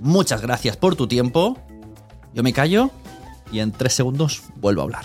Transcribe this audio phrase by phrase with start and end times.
[0.00, 1.58] Muchas gracias por tu tiempo.
[2.34, 2.90] Yo me callo
[3.50, 5.04] y en tres segundos vuelvo a hablar.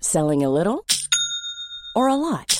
[0.00, 0.84] Selling a little
[1.94, 2.59] or a lot?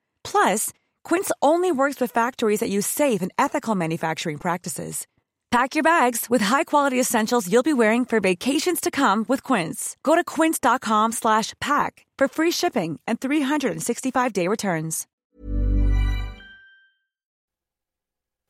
[0.23, 0.73] Plus,
[1.03, 5.05] Quince only works with factories that use safe and ethical manufacturing practices.
[5.51, 9.97] Pack your bags with high-quality essentials you'll be wearing for vacations to come with Quince.
[10.01, 15.07] Go to quince.com/pack for free shipping and 365-day returns.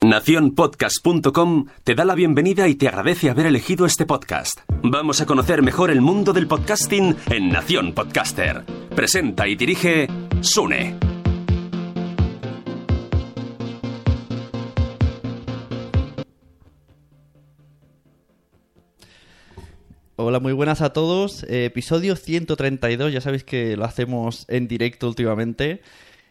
[0.04, 4.62] Naciónpodcast.com te da la bienvenida y te agradece haber elegido este podcast.
[4.82, 8.66] Vamos a conocer mejor el mundo del podcasting en Nación Podcaster.
[8.96, 10.08] Presenta y dirige
[10.42, 11.11] Sune.
[20.24, 21.42] Hola, muy buenas a todos.
[21.46, 25.82] Eh, episodio 132, ya sabéis que lo hacemos en directo últimamente.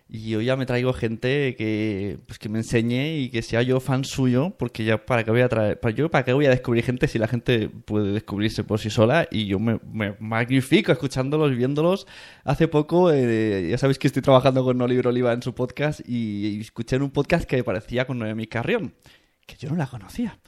[0.08, 3.80] Y hoy ya me traigo gente que, pues que me enseñe y que sea yo
[3.80, 6.84] fan suyo, porque ya para qué voy a para yo para qué voy a descubrir
[6.84, 9.80] gente si la gente puede descubrirse por sí sola y yo me,
[10.20, 12.06] magnifico escuchándolos, viéndolos.
[12.44, 15.98] Hace poco, eh, ya sabéis que estoy trabajando con No Libro Oliva en su podcast
[16.06, 18.94] y, y escuché en un podcast que parecía con Noemi Carrión,
[19.46, 20.38] que yo no la conocía.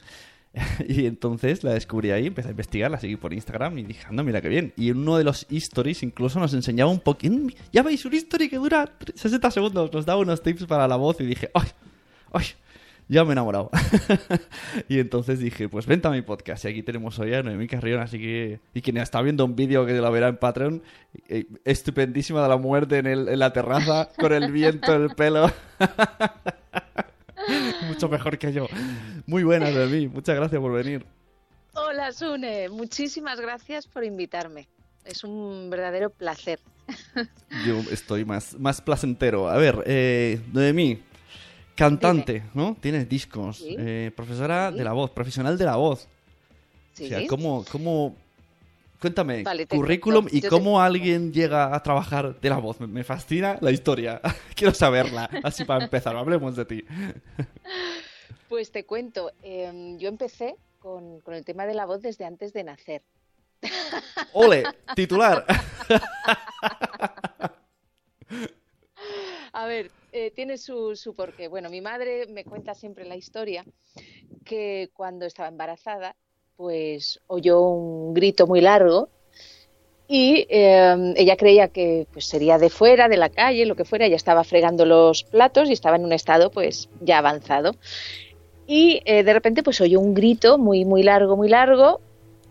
[0.87, 4.23] y entonces la descubrí ahí, empecé a investigar, la seguí por Instagram y dije, anda,
[4.23, 4.73] mira qué bien.
[4.77, 7.35] Y uno de los stories incluso nos enseñaba un poquito...
[7.71, 11.19] Ya veis, un story que dura 60 segundos, nos daba unos tips para la voz
[11.21, 11.67] y dije, ¡ay!
[12.31, 12.45] ¡ay!
[13.09, 13.69] Ya me he enamorado.
[14.89, 16.63] y entonces dije, pues vente a mi podcast.
[16.65, 18.59] Y aquí tenemos hoy a Noemí Carrión, así que...
[18.73, 20.83] Y quien está viendo un vídeo que la verá en Patreon,
[21.27, 25.09] eh, estupendísima de la muerte en, el, en la terraza, con el viento en el
[25.15, 25.51] pelo.
[27.87, 28.67] Mucho mejor que yo.
[29.25, 30.07] Muy buenas, Noemí.
[30.07, 31.05] Muchas gracias por venir.
[31.73, 32.69] Hola, Sune.
[32.69, 34.67] Muchísimas gracias por invitarme.
[35.05, 36.59] Es un verdadero placer.
[37.65, 39.49] Yo estoy más, más placentero.
[39.49, 41.01] A ver, eh, Noemí,
[41.75, 42.77] cantante, ¿no?
[42.79, 43.57] Tienes discos.
[43.57, 43.75] Sí.
[43.77, 44.77] Eh, profesora Sí.
[44.77, 46.07] de la voz, profesional de la voz.
[46.93, 47.05] Sí.
[47.05, 48.15] O sea, ¿cómo, cómo...
[49.03, 52.79] Cuéntame, Vale, te currículum y te cómo alguien llega a trabajar de la voz.
[52.79, 54.21] Me, fascina la historia.
[54.55, 55.29] Quiero saberla.
[55.43, 56.85] Así para empezar, hablemos de ti.
[58.47, 59.31] Pues te cuento.
[59.41, 63.01] em, yo empecé con, con el tema de la voz desde antes de nacer.
[64.33, 64.63] ¡Ole!
[64.95, 65.43] Titular.
[69.51, 71.49] A ver, eh, tiene su, su porqué.
[71.49, 73.65] Bueno, mi madre me cuenta siempre la historia
[74.45, 76.15] que cuando estaba embarazada,
[76.55, 79.09] pues oyó un grito muy largo
[80.07, 84.05] y eh, ella creía que pues, sería de fuera, de la calle, lo que fuera.
[84.05, 87.75] Ella estaba fregando los platos y estaba en un estado pues ya avanzado.
[88.67, 91.99] Y eh, de repente pues oyó un grito muy, muy largo, muy largo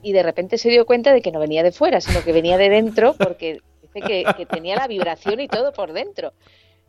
[0.03, 2.59] y de repente se dio cuenta de que no venía de fuera, sino que venía
[2.59, 6.33] de dentro porque dice que, que tenía la vibración y todo por dentro.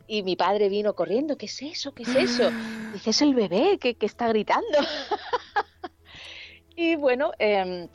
[0.06, 1.92] y mi padre vino corriendo, ¿qué es eso?
[1.92, 2.50] ¿Qué es eso?
[2.92, 4.78] Dice, es el bebé que, está gritando.
[6.76, 7.88] y bueno, em,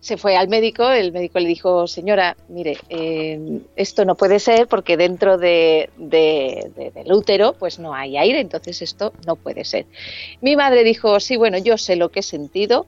[0.00, 4.68] se fue al médico, el médico le dijo, señora, mire, em, esto no puede ser
[4.68, 9.86] porque dentro de, del útero pues no hay aire, entonces esto no puede ser.
[10.40, 12.86] Mi madre dijo, sí, bueno, yo sé lo que he sentido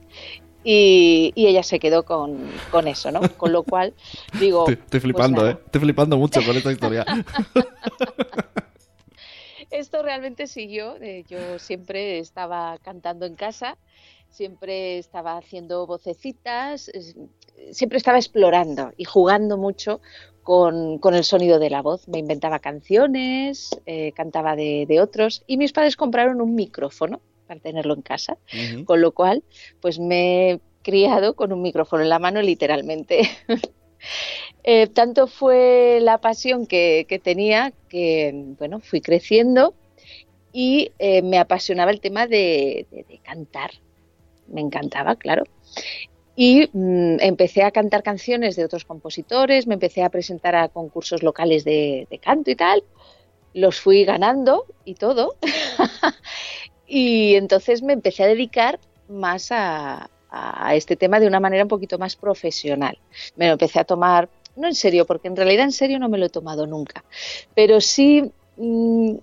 [0.63, 2.49] y, ella se quedó con,
[2.87, 3.21] eso, ¿no?
[3.37, 3.93] Con lo cual,
[4.39, 4.61] digo...
[4.61, 5.57] Estoy, pues flipando, ¿eh?
[5.65, 7.05] Estoy flipando mucho con esta historia.
[9.71, 10.97] Esto realmente siguió.
[11.01, 13.77] Eh, yo siempre estaba cantando en casa,
[14.31, 16.91] siempre estaba haciendo vocecitas,
[17.71, 20.01] siempre estaba explorando y jugando mucho
[20.43, 22.07] con, el sonido de la voz.
[22.07, 27.59] Me inventaba canciones, eh, cantaba de, de otros y mis padres compraron un micrófono para
[27.59, 28.37] tenerlo en casa,
[28.85, 29.43] con lo cual
[29.81, 33.29] pues me he criado con un micrófono en la mano literalmente.
[34.63, 39.73] Eh, tanto fue la pasión que, tenía que, bueno, fui creciendo
[40.53, 42.85] y eh, me apasionaba el tema de,
[43.23, 43.71] cantar.
[44.51, 45.43] Me encantaba, claro.
[46.35, 51.23] Y mm, empecé a cantar canciones de otros compositores, me empecé a presentar a concursos
[51.23, 52.83] locales de canto y tal.
[53.53, 55.35] Los fui ganando y todo.
[56.93, 58.77] Y entonces me empecé a dedicar
[59.07, 60.09] más a,
[60.73, 62.97] este tema de una manera un poquito más profesional.
[63.37, 64.27] Me lo empecé a tomar,
[64.57, 67.05] no en serio, porque en realidad en serio no me lo he tomado nunca,
[67.55, 69.15] pero sí mm,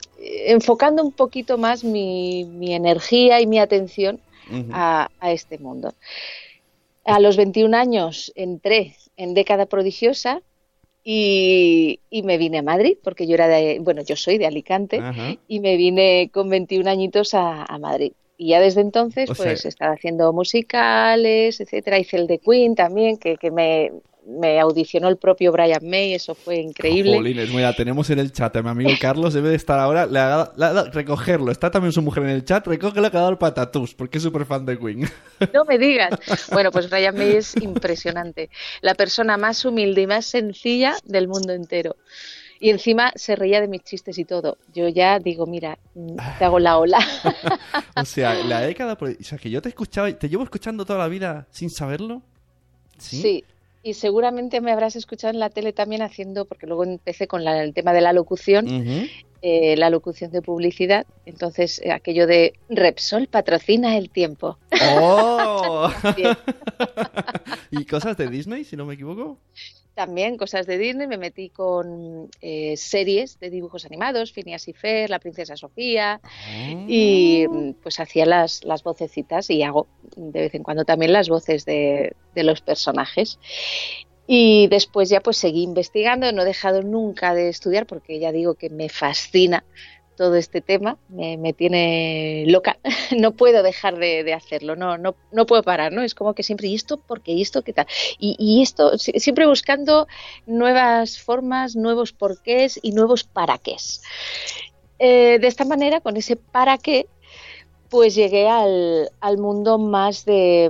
[0.46, 4.18] enfocando un poquito más mi, energía y mi atención
[4.72, 5.94] a, a, este mundo.
[7.04, 10.42] A los 21 años entré en década prodigiosa
[11.10, 15.00] y, me vine a Madrid, porque yo era de, bueno, yo soy de Alicante,
[15.48, 18.12] y me vine con 21 añitos a, Madrid.
[18.36, 21.98] Y ya desde entonces, pues, he estado haciendo musicales, etcétera.
[21.98, 23.90] Hice el de Queen también, que, que me,
[24.28, 27.16] me audicionó el propio Brian May, eso fue increíble.
[27.16, 30.90] Jolines, mira, tenemos en el chat a mi amigo Carlos, debe de estar ahora, le
[30.90, 34.18] recogerlo, está también su mujer en el chat, recógelo que ha dado el patatús, porque
[34.18, 35.08] es súper fan de Queen.
[35.54, 36.10] No me digas.
[36.52, 38.50] Bueno, pues Brian May es impresionante,
[38.82, 41.96] la persona más humilde y más sencilla del mundo entero.
[42.60, 44.58] Y encima se reía de mis chistes y todo.
[44.74, 45.78] Yo ya digo, mira,
[46.38, 46.98] te hago la ola.
[47.96, 51.08] o sea, la década, o sea, que yo te escuchaba, te llevo escuchando toda la
[51.08, 52.20] vida sin saberlo.
[52.98, 53.44] sí
[53.82, 57.74] y seguramente me habrás escuchado en la tele también haciendo, porque luego empecé con el
[57.74, 58.66] tema de la locución,
[59.40, 64.58] eh, la locución de publicidad, entonces eh, aquello de Repsol patrocina el tiempo.
[64.94, 65.90] ¡Oh!
[67.70, 69.38] ¿Y cosas de Disney, si no me equivoco?
[69.98, 75.10] También cosas de Disney, me metí con eh, series de dibujos animados, Phineas y Fer,
[75.10, 76.20] La Princesa Sofía,
[76.86, 77.72] y ah.
[77.82, 82.14] pues hacía las, las vocecitas y hago de vez en cuando también las voces de,
[82.32, 83.40] de los personajes.
[84.28, 88.54] Y después ya pues seguí investigando, no he dejado nunca de estudiar porque ya digo
[88.54, 89.64] que me fascina
[90.18, 92.76] todo este tema me, tiene loca.
[93.16, 96.02] No puedo dejar de, hacerlo, no, no, no puedo parar, ¿no?
[96.02, 97.32] Es como que siempre, ¿y esto por qué?
[97.32, 97.86] ¿Y esto qué tal?
[98.18, 100.06] Y, esto, siempre buscando
[100.46, 103.76] nuevas formas, nuevos porqués y nuevos para qué.
[104.98, 107.06] Eh, de esta manera, con ese para qué,
[107.88, 110.68] pues llegué al, mundo más de,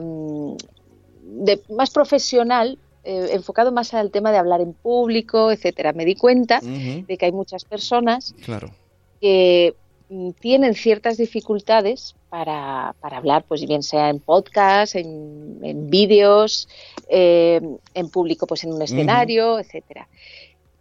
[1.23, 5.95] de más profesional eh, enfocado más al tema de hablar en público, etcétera.
[5.95, 8.71] Me di cuenta de que hay muchas personas claro
[9.21, 9.75] que
[10.09, 16.69] mm, tienen ciertas dificultades para, hablar, pues bien sea en podcast, en, vídeos,
[17.09, 17.61] eh,
[17.95, 20.09] en público, pues en un escenario, etcétera.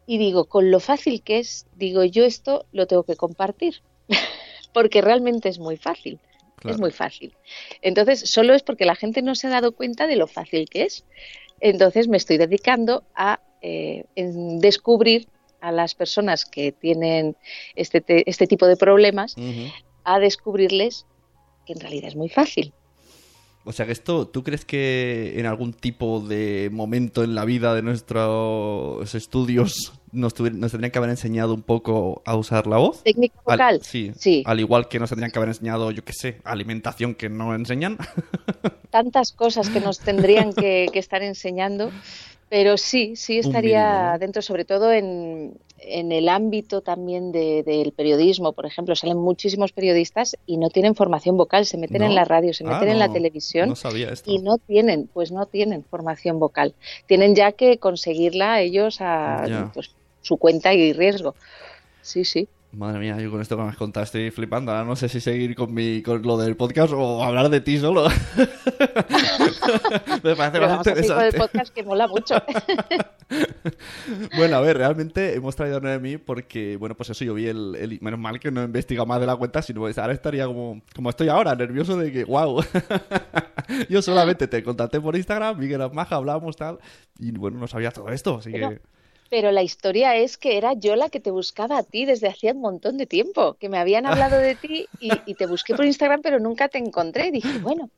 [0.06, 3.82] Y digo, con lo fácil que es, digo, yo esto lo tengo que compartir,
[4.74, 6.20] porque realmente es muy fácil.
[6.64, 7.36] Es muy fácil.
[7.82, 10.84] Entonces, solo es porque la gente no se ha dado cuenta de lo fácil que
[10.84, 11.06] es.
[11.60, 15.28] Entonces, me estoy dedicando a eh, descubrir
[15.68, 17.36] a las personas que tienen
[17.76, 19.36] este, este tipo de problemas
[20.04, 21.06] a descubrirles
[21.66, 22.74] que en realidad es muy fácil.
[23.66, 27.76] O sea que esto, ¿tú crees que en algún tipo de momento en la vida
[27.76, 33.04] de nuestros estudios nos, tendrían que haber enseñado un poco a usar la voz?
[33.04, 33.80] Técnica vocal.
[33.84, 37.30] sí, sí, Al igual que nos tendrían que haber enseñado, yo qué sé, alimentación que
[37.30, 37.98] no enseñan.
[38.90, 41.92] Tantas cosas que nos tendrían que, que estar enseñando.
[42.50, 48.66] Pero sí, sí estaría dentro, sobre todo en, en el ámbito también del periodismo, por
[48.66, 52.64] ejemplo, salen muchísimos periodistas y no tienen formación vocal, se meten en la radio, se
[52.64, 53.74] meten en la televisión
[54.26, 56.74] y no tienen, pues no tienen formación vocal.
[57.06, 59.92] Tienen ya que conseguirla ellos a pues,
[60.28, 61.36] su cuenta y riesgo.
[62.02, 62.48] Sí, sí.
[62.74, 64.72] Madre mía, yo con esto que me has contado estoy flipando.
[64.74, 67.80] Ahora no sé si seguir con mi con lo del podcast o hablar de ti
[67.80, 68.08] solo.
[70.24, 71.38] me parece Pero más seguir con el interesante.
[71.38, 72.36] podcast que mola mucho.
[74.36, 77.76] Bueno, a ver, realmente hemos traído a Noemí porque, bueno, pues eso, yo vi el,
[77.76, 80.46] el- Menos mal que no he investigado más de la cuenta, sino pues ahora estaría
[80.46, 82.64] como, como estoy ahora, nervioso de que, wow.
[83.90, 86.80] yo solamente te contacté por Instagram, vi que eras maja, hablábamos tal,
[87.18, 88.82] y bueno, no sabía todo esto, así Pero- que...
[89.30, 92.54] Pero la historia es que era yo la que te buscaba a ti desde hacía
[92.54, 95.86] un montón de tiempo, que me habían hablado de ti y, y te busqué por
[95.86, 97.28] Instagram, pero nunca te encontré.
[97.28, 97.90] Y dije, bueno,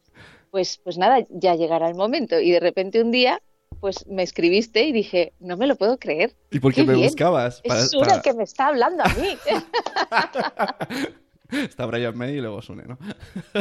[0.51, 2.39] pues, pues nada, ya llegará el momento.
[2.39, 3.41] Y de repente un día,
[3.79, 6.36] pues me escribiste y dije, no me lo puedo creer.
[6.51, 7.07] ¿Y por qué, Qué me bien.
[7.07, 7.62] buscabas?
[7.62, 9.38] Para- Es para- el que me está hablando a mí.
[11.51, 12.97] Está Brian May y luego Sune, ¿no?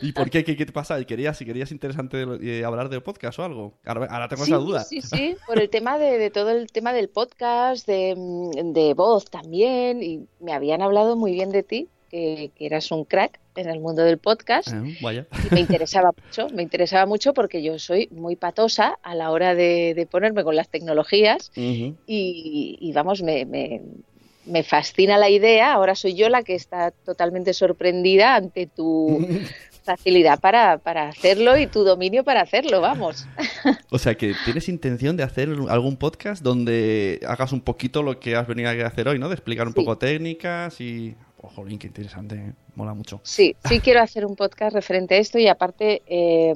[0.00, 0.44] ¿Y por qué?
[0.44, 1.02] ¿Qué, qué te pasa?
[1.04, 3.74] ¿Querías, si querías interesante eh, hablar del podcast o algo?
[3.84, 4.84] Ahora, ahora tengo Sí, esa duda.
[4.84, 8.94] sí, sí, por el tema de, de todo el tema del podcast, de, mm, de
[8.94, 13.40] voz también, y me habían hablado muy bien de ti, que, que eras un crack
[13.56, 14.68] en el mundo del podcast.
[14.68, 15.26] Eh, vaya.
[15.50, 19.54] Y me interesaba mucho, me interesaba mucho porque yo soy muy patosa a la hora
[19.54, 23.82] de, de ponerme con las tecnologías y, y vamos, me, me,
[24.46, 25.72] me fascina la idea.
[25.72, 29.26] Ahora soy yo la que está totalmente sorprendida ante tu
[29.84, 33.26] facilidad para, para hacerlo y tu dominio para hacerlo, vamos.
[33.90, 38.36] O sea, que tienes intención de hacer algún podcast donde hagas un poquito lo que
[38.36, 39.28] has venido a hacer hoy, ¿no?
[39.28, 39.80] De explicar un Sí.
[39.80, 41.14] poco técnicas y...
[41.44, 42.52] Ojo, qué interesante, ¿eh?
[42.76, 43.20] mola mucho.
[43.24, 46.54] Sí, sí quiero hacer un podcast referente a esto y aparte eh,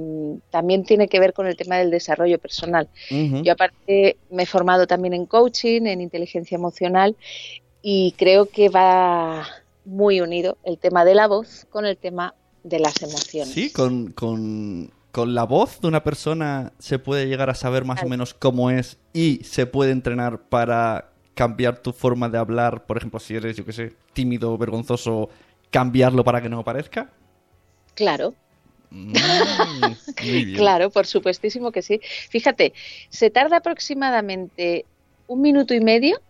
[0.50, 2.88] también tiene que ver con el tema del desarrollo personal.
[3.11, 7.16] Yo aparte me he formado también en coaching, en inteligencia emocional
[7.88, 9.47] y creo que va
[9.85, 13.55] muy unido el tema de la voz con el tema de las emociones.
[13.55, 18.02] Sí, con, con, con la voz de una persona se puede llegar a saber más
[18.02, 22.87] o menos cómo es y se puede entrenar para cambiar tu forma de hablar.
[22.87, 25.28] Por ejemplo, si eres, yo qué sé, tímido o vergonzoso,
[25.71, 27.12] cambiarlo para que no parezca.
[27.95, 28.35] Claro,
[28.90, 29.12] Mm,
[30.55, 32.00] claro, por supuestísimo que sí.
[32.31, 32.73] Fíjate,
[33.11, 34.87] se tarda aproximadamente
[35.26, 36.21] un minuto y medio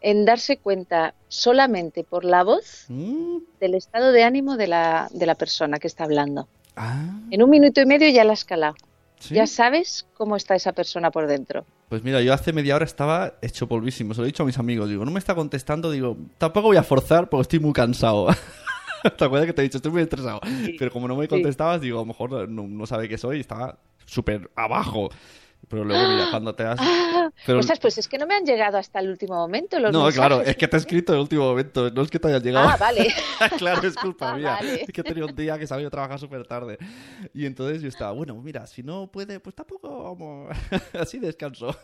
[0.00, 5.26] en darse cuenta solamente por la voz Mm, del estado de ánimo de la, de
[5.26, 6.48] la persona que está hablando.
[6.76, 8.74] ah, En un minuto y medio ya la has calado.
[9.18, 9.34] ¿sí?
[9.34, 11.64] Ya sabes cómo está esa persona por dentro.
[11.88, 14.14] Pues mira, yo hace media hora estaba hecho polvísimo.
[14.14, 14.88] Se lo he dicho a mis amigos.
[14.88, 15.90] Digo, no me está contestando.
[15.90, 18.28] Digo, tampoco voy a forzar porque estoy muy cansado.
[19.16, 19.78] ¿Te acuerdas que te he dicho?
[19.78, 20.40] Estoy muy estresado.
[20.78, 21.28] Pero como no me Sí.
[21.30, 23.40] contestabas, digo, a lo mejor no, no sabe qué soy.
[23.40, 25.08] Estaba súper abajo.
[25.68, 26.78] Pero luego, mira, cuando te has...
[26.80, 29.92] Ah, Pero- ostras, pues es que no me han llegado hasta el último momento los
[29.92, 30.16] No, mensajes.
[30.28, 31.90] claro, es que te he escrito en el último momento.
[31.90, 32.68] No es que te haya llegado.
[32.68, 33.08] Ah, vale.
[33.58, 34.50] claro, es culpa Ah, mía.
[34.52, 34.82] vale.
[34.86, 36.78] Es que he tenido un día que salí a trabajar súper tarde.
[37.34, 40.56] Y entonces yo estaba, bueno, mira, si no puede, pues tampoco vamos.
[40.98, 41.76] Así descanso.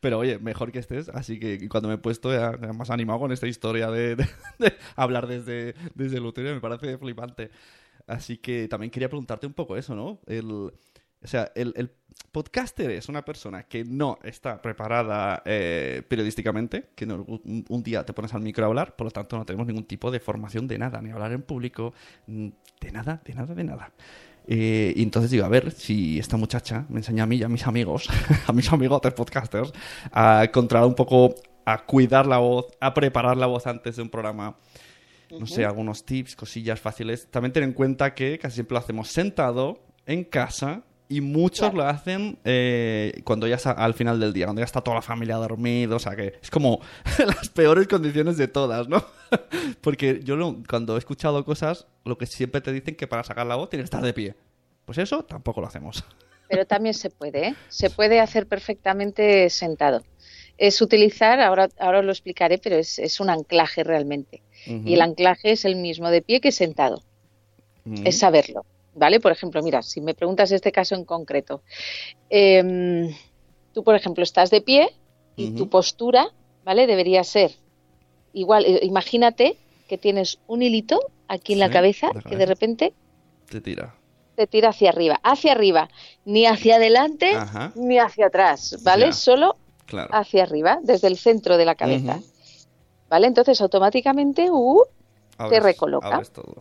[0.00, 1.08] Pero oye, mejor que estés.
[1.08, 4.28] Así que cuando me he puesto ya, ya más animado con esta historia de, de-
[4.58, 7.50] de hablar desde, desde el útero, me parece flipante.
[8.06, 10.18] Así que también quería preguntarte un poco eso, ¿no?
[10.26, 10.72] El.
[11.22, 11.90] O sea, el, el
[12.30, 18.04] podcaster es una persona que no está preparada eh, periodísticamente, que no- un, un día
[18.04, 20.66] te pones al micro a hablar, por lo tanto no tenemos ningún tipo de formación
[20.66, 21.92] de nada, ni hablar en público,
[22.26, 22.48] mm,
[22.80, 23.92] de nada, de nada, de nada.
[24.48, 27.48] Eh, y entonces digo, a ver si esta muchacha me enseña a mí y a
[27.48, 28.08] mis amigos,
[28.48, 29.72] a mis amigos de podcasters,
[30.10, 34.08] a controlar un poco, a cuidar la voz, a preparar la voz antes de un
[34.10, 34.56] programa
[35.30, 37.28] no sé, algunos tips, cosillas fáciles.
[37.30, 40.82] También ten en cuenta que casi siempre lo hacemos sentado, en casa,
[41.16, 41.76] y muchos Claro.
[41.76, 45.02] lo hacen eh, cuando ya está al final del día, cuando ya está toda la
[45.02, 46.80] familia dormida, o sea que es como
[47.26, 49.04] las peores condiciones de todas, ¿no?
[49.80, 53.46] Porque yo lo- cuando he escuchado cosas, lo que siempre te dicen que para sacar
[53.46, 54.34] la voz tienes que estar de pie.
[54.84, 56.04] Pues eso tampoco lo hacemos.
[56.48, 57.54] Pero también se puede, ¿eh?
[57.68, 60.02] Se puede hacer perfectamente sentado.
[60.58, 64.42] Es utilizar, ahora, ahora os lo explicaré, pero es, es un anclaje realmente.
[64.66, 67.02] Y el anclaje es el mismo de pie que sentado.
[68.04, 69.20] Es saberlo, ¿vale?
[69.20, 71.62] Por ejemplo, mira, si me preguntas este caso en concreto,
[72.30, 73.14] em,
[73.72, 74.90] tú, por ejemplo, estás de pie
[75.36, 76.28] y tu postura,
[76.64, 76.86] ¿vale?
[76.86, 77.52] Debería ser
[78.32, 79.56] igual, eh, imagínate
[79.88, 82.94] que tienes un hilito aquí en la cabeza que de repente
[83.48, 83.94] Te tira.
[84.36, 85.88] te tira hacia arriba, hacia arriba,
[86.24, 87.72] ni hacia adelante Ajá.
[87.74, 89.06] ni hacia atrás, ¿vale?
[89.06, 89.12] Ya.
[89.12, 89.56] Solo
[89.86, 90.08] Claro.
[90.14, 92.20] hacia arriba, desde el centro de la cabeza.
[93.10, 93.26] ¿vale?
[93.26, 94.82] Entonces automáticamente, uh,
[95.36, 96.06] Abres- recoloca.
[96.08, 96.54] abres todo.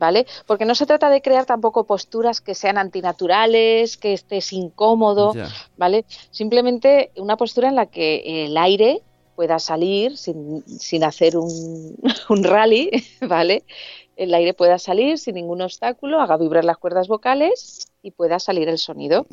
[0.00, 0.26] ¿Vale?
[0.46, 5.34] Porque no se trata de crear tampoco posturas que sean antinaturales, que estés incómodo.
[5.76, 6.04] ¿vale?
[6.32, 9.02] Simplemente una postura en la que el aire
[9.36, 11.96] pueda salir sin, sin hacer un,
[12.28, 12.90] un rally,
[13.20, 13.62] ¿vale?
[14.16, 18.68] El aire pueda salir sin ningún obstáculo, haga vibrar las cuerdas vocales y pueda salir
[18.68, 19.26] el sonido.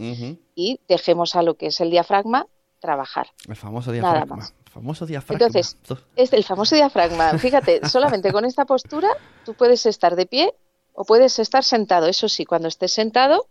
[0.55, 2.47] Y dejemos a lo que es el diafragma
[2.87, 3.27] trabajar.
[3.49, 4.35] El famoso Nada diafragma.
[4.37, 4.53] más.
[4.65, 5.45] El famoso diafragma.
[5.45, 5.77] Entonces,
[6.15, 7.37] es el famoso diafragma.
[7.37, 9.09] Fíjate, solamente con esta postura
[9.43, 10.53] tú puedes estar de pie
[10.93, 12.07] o puedes estar sentado.
[12.07, 13.47] Eso sí, cuando estés sentado,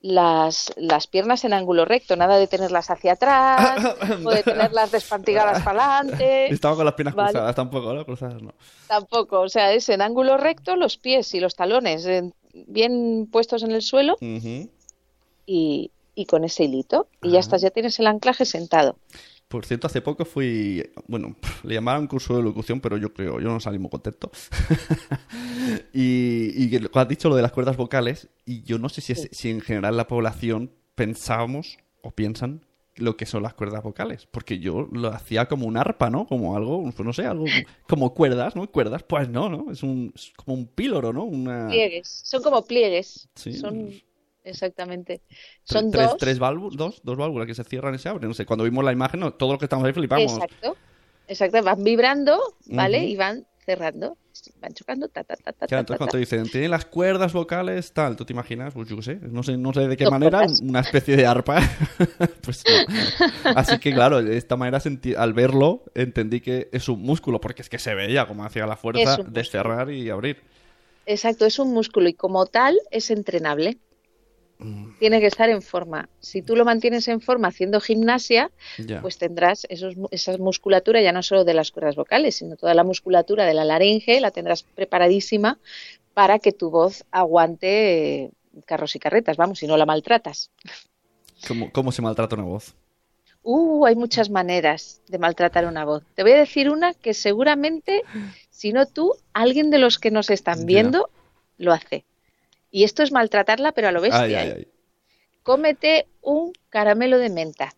[0.00, 5.60] las, las piernas en ángulo recto, nada de tenerlas hacia atrás o de tenerlas despantigadas
[5.64, 6.46] para adelante.
[6.52, 7.32] Estaba con las piernas Vale.
[7.32, 8.04] cruzadas tampoco, ¿no?
[8.04, 8.54] Cruzadas no.
[8.86, 12.06] Tampoco, o sea, es en ángulo recto, los pies y los talones
[12.52, 14.70] bien puestos en el suelo Ujú.
[15.46, 17.08] y, y con ese hilito.
[17.22, 18.98] Y ya estás, ya tienes el anclaje sentado.
[19.46, 23.48] Por cierto, hace poco fui, bueno, le llamaron curso de locución, pero yo creo, yo
[23.48, 24.32] no salí muy contento.
[25.94, 29.50] y, has dicho lo de las cuerdas vocales, y yo no sé si, es- si
[29.50, 32.64] en general la población pensábamos o piensan
[32.96, 36.26] lo que son las cuerdas vocales, porque yo lo hacía como un arpa, ¿no?
[36.26, 37.44] Como algo, pues no sé, algo
[37.88, 38.68] como cuerdas, ¿no?
[38.68, 39.70] Cuerdas, pues no, ¿no?
[39.70, 41.22] Es, un, es como un píloro, ¿no?
[41.22, 41.68] Una...
[41.68, 43.28] Pliegues, son como pliegues.
[43.36, 43.52] Sí.
[43.52, 43.92] Son
[44.48, 45.20] exactamente.
[45.64, 46.16] Son tres, dos.
[46.18, 48.28] tres válvulas, dos, dos válvulas que se cierran y se abren.
[48.28, 50.32] No sé, cuando vimos la imagen, no, todo lo que estamos ahí flipamos.
[50.32, 50.76] Exacto.
[51.28, 53.04] Exacto, van vibrando, ¿vale?
[53.04, 54.16] Y van cerrando,
[54.62, 56.12] van chocando, ta, ta, ta, ta, Claro, entonces ta, cuando ta.
[56.12, 59.42] te dicen, tiene las cuerdas vocales, tal, tú te imaginas, pues yo qué sé, no
[59.42, 61.60] sé, no sé de qué manera, una especie de arpa.
[62.42, 63.50] pues no.
[63.54, 67.60] Así que claro, de esta manera sentí- al verlo entendí que es un músculo, porque
[67.60, 70.38] es que se veía como hacía la fuerza de cerrar y abrir.
[71.04, 73.76] Exacto, es un músculo y como tal es entrenable.
[74.98, 76.08] Tiene que estar en forma.
[76.18, 79.00] Si tú lo mantienes en forma haciendo gimnasia, Ya.
[79.00, 82.82] pues tendrás esos, esa musculatura ya no solo de las cuerdas vocales, sino toda la
[82.82, 85.58] musculatura de la laringe, la tendrás preparadísima
[86.12, 88.30] para que tu voz aguante eh,
[88.66, 90.50] carros y carretas, vamos, si no la maltratas.
[91.46, 92.74] ¿Cómo, cómo se maltrata una voz?
[93.44, 96.02] Uh, hay muchas maneras de maltratar una voz.
[96.16, 98.02] Te voy a decir una que seguramente,
[98.50, 100.66] si no tú, alguien de los que nos están Ya.
[100.66, 101.08] viendo
[101.58, 102.04] lo hace.
[102.70, 104.20] Y esto es maltratarla, pero a lo bestia.
[104.20, 104.54] Ay, ay, ¿eh?
[104.58, 104.68] ay.
[105.42, 107.74] Cómete un caramelo de menta.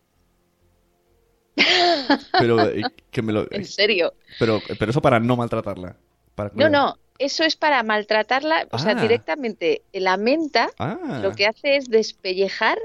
[2.37, 4.13] Pero eh, que me lo, En serio.
[4.39, 5.95] pero, pero eso para no maltratarla.
[6.35, 9.01] Para No, no, eso es para maltratarla, o sea, Ah.
[9.01, 12.79] directamente la menta Ah, lo que hace es despellejar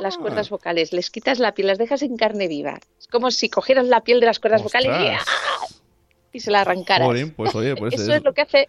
[0.00, 2.78] las ah, cuerdas vocales, les quitas la piel, las dejas en carne viva.
[2.98, 4.92] Es como si cogieras la piel de las cuerdas vocales
[6.32, 7.08] y, y se la arrancaras.
[7.36, 8.68] Pues oye, pues Eso es lo que hace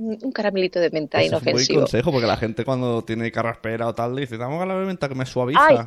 [0.00, 1.80] un caramelito de menta Ese es un buen inofensivo.
[1.80, 5.14] consejo, porque la gente cuando tiene carraspera o tal, dice, dame a la menta que
[5.14, 5.66] me suaviza.
[5.66, 5.78] Ay,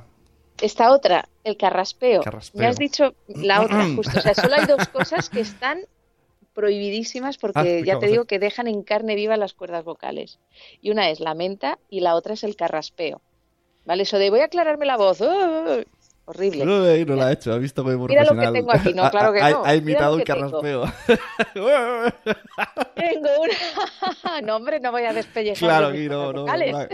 [0.61, 2.21] Esta otra, el carraspeo.
[2.21, 2.59] Carraspeo.
[2.61, 4.17] Me has dicho la otra, justo.
[4.17, 5.79] O sea, solo hay dos cosas que están
[6.53, 10.39] prohibidísimas Ah, porque ya ¿cómo te digo que dejan en carne viva las cuerdas vocales.
[10.81, 13.21] Y una es la menta y la otra es el carraspeo.
[13.85, 14.03] ¿Vale?
[14.03, 15.21] Eso de voy a aclararme la voz.
[15.21, 15.79] ¡ah!
[16.25, 16.65] Horrible.
[16.65, 16.79] No
[17.15, 18.93] lo ha hecho, ha visto muy Mira lo que tengo aquí.
[18.93, 19.65] No, claro que Ha- no.
[19.65, 20.61] Ha, imitado un que tengo.
[20.61, 20.85] carraspeo.
[22.95, 24.41] Tengo una.
[24.43, 25.57] no, hombre, no voy a despellejar.
[25.69, 26.45] claro, aquí no, no.
[26.45, 26.87] no.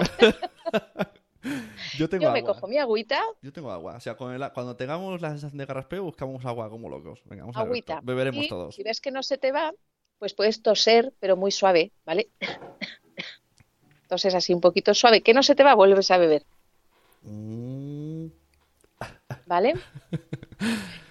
[1.98, 2.54] Yo tengo Yo me agua.
[2.54, 3.96] cojo mi agüita, Yo tengo agua.
[3.96, 7.22] O sea, con el- cuando tengamos la sensación de carraspeo, buscamos agua como locos.
[7.26, 7.84] Venga, vamos a ver.
[8.04, 8.76] Beberemos y todos.
[8.76, 9.72] si ves que no se te va,
[10.18, 12.30] pues puedes toser, pero muy suave, ¿vale?
[14.10, 15.22] Toses así un poquito suave.
[15.22, 16.44] Que no se te va, vuelves a beber,
[17.22, 18.28] Mm,
[19.46, 19.74] ¿vale?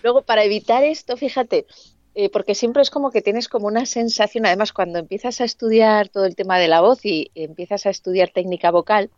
[0.03, 1.67] Luego, para evitar esto, fíjate,
[2.15, 6.09] eh, porque siempre es como que tienes como una sensación, además cuando empiezas a estudiar
[6.09, 9.11] todo el tema de la voz y empiezas a estudiar técnica vocal,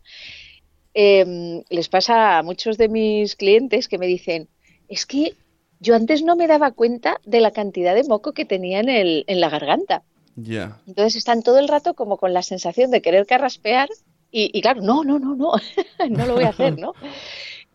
[0.93, 4.49] eh, les pasa a muchos de mis clientes que me dicen,
[4.87, 5.35] es que
[5.79, 9.23] yo antes no me daba cuenta de la cantidad de moco que tenía en, el,
[9.27, 10.03] en la garganta.
[10.35, 10.79] Ya.
[10.87, 13.89] Entonces están todo el rato como con la sensación de querer carraspear
[14.29, 15.53] y, y claro, no, no, no, no,
[16.09, 16.93] no lo voy a hacer, ¿no?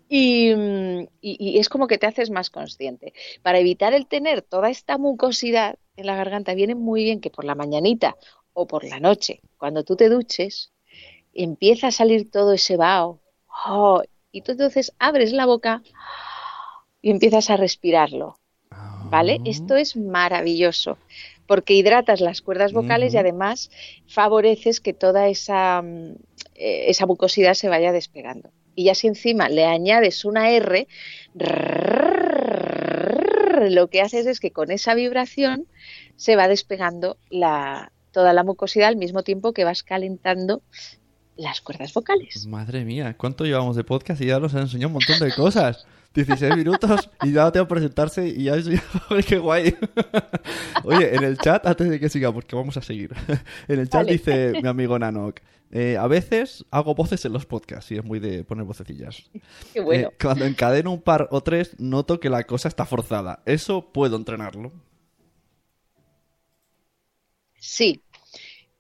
[0.09, 0.51] Y,
[1.21, 3.13] y- y es como que te haces más consciente.
[3.43, 7.45] Para evitar el tener toda esta mucosidad en la garganta, viene muy bien que por
[7.45, 8.17] la mañanita
[8.53, 10.73] o por la noche, cuando tú te duches,
[11.35, 13.21] empieza a salir todo ese vaho.
[13.67, 14.03] ¡oh!
[14.33, 15.83] y tú entonces abres la boca
[17.03, 18.39] y empiezas a respirarlo.
[19.11, 19.41] ¿Vale?
[19.45, 20.99] Esto es maravilloso
[21.47, 23.71] porque hidratas las cuerdas vocales y además
[24.09, 25.83] favoreces que toda esa,
[26.55, 28.51] eh, esa mucosidad se vaya despegando.
[28.77, 30.87] Y ya si encima le añades una R,
[33.71, 35.67] lo que haces es que con esa vibración
[36.15, 40.63] se va despegando la, toda la mucosidad al mismo tiempo que vas calentando
[41.37, 42.47] las cuerdas vocales.
[42.47, 45.87] Madre mía, ¿cuánto llevamos de podcast y ya nos han enseñado un montón de cosas?
[46.17, 48.67] 16 minutos y ya tengo que presentarse y ya es...
[49.11, 49.77] ¡Ay, qué guay!
[50.85, 53.15] Oye, en el chat, antes de que siga, porque vamos a seguir.
[53.69, 54.13] En el chat Vale.
[54.13, 58.19] dice mi amigo Nanok, eh, a veces hago voces en los podcasts y es muy
[58.19, 59.29] de poner vocecillas.
[59.73, 60.09] Qué bueno.
[60.09, 63.43] Eh, cuando encadeno un par o tres, noto que la cosa está forzada.
[63.45, 64.73] ¿Eso puedo entrenarlo?
[67.59, 68.03] Sí.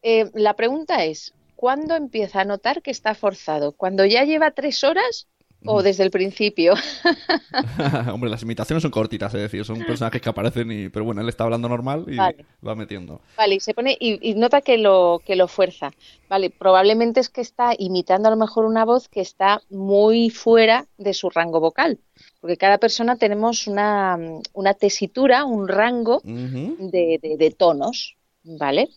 [0.02, 3.72] Eh, la pregunta es, ¿cuándo empieza a notar que está forzado?
[3.72, 5.26] ¿Cuando ya lleva tres horas
[5.66, 6.74] o desde el principio?
[8.12, 10.88] Hombre, las imitaciones son cortitas, es decir, son personajes que aparecen y...
[10.88, 13.20] Pero bueno, él está hablando normal y va metiendo.
[13.36, 13.96] Vale, y se pone...
[13.98, 15.92] Y, nota que lo, que lo fuerza.
[16.28, 20.86] Vale, probablemente es que está imitando a lo mejor una voz que está muy fuera
[20.98, 21.98] de su rango vocal.
[22.40, 24.18] Porque cada persona tenemos una,
[24.52, 28.88] una tesitura, un rango de, de tonos, ¿vale?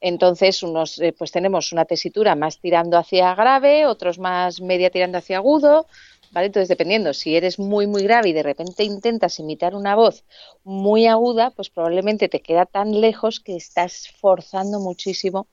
[0.00, 5.18] Entonces, unos, eh, pues tenemos una tesitura más tirando hacia grave, otros más media tirando
[5.18, 5.86] hacia agudo,
[6.32, 6.46] ¿vale?
[6.46, 10.24] Entonces, dependiendo, si eres muy, muy grave y de repente intentas imitar una voz
[10.64, 15.48] muy aguda, pues probablemente te queda tan lejos que estás forzando muchísimo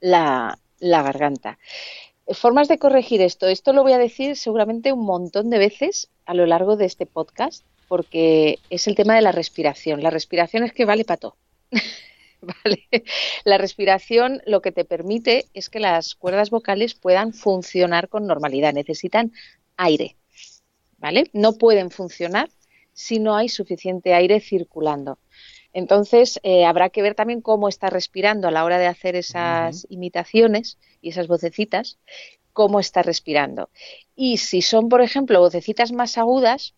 [0.00, 1.58] la, la garganta.
[2.28, 3.46] Formas de corregir esto.
[3.46, 7.06] Esto lo voy a decir seguramente un montón de veces a lo largo de este
[7.06, 10.02] podcast, porque es el tema de la respiración.
[10.02, 11.36] La respiración es que vale para todo.
[13.44, 18.72] La respiración lo que te permite es que las cuerdas vocales puedan funcionar con normalidad.
[18.72, 19.32] Necesitan
[19.76, 20.16] aire,
[20.98, 21.30] ¿vale?
[21.32, 22.50] No pueden funcionar
[22.92, 25.18] si no hay suficiente aire circulando.
[25.72, 29.86] Entonces, eh, habrá que ver también cómo está respirando a la hora de hacer esas
[29.90, 31.98] imitaciones y esas vocecitas,
[32.52, 33.70] cómo está respirando.
[34.14, 36.74] Y si son, por ejemplo, vocecitas más agudas,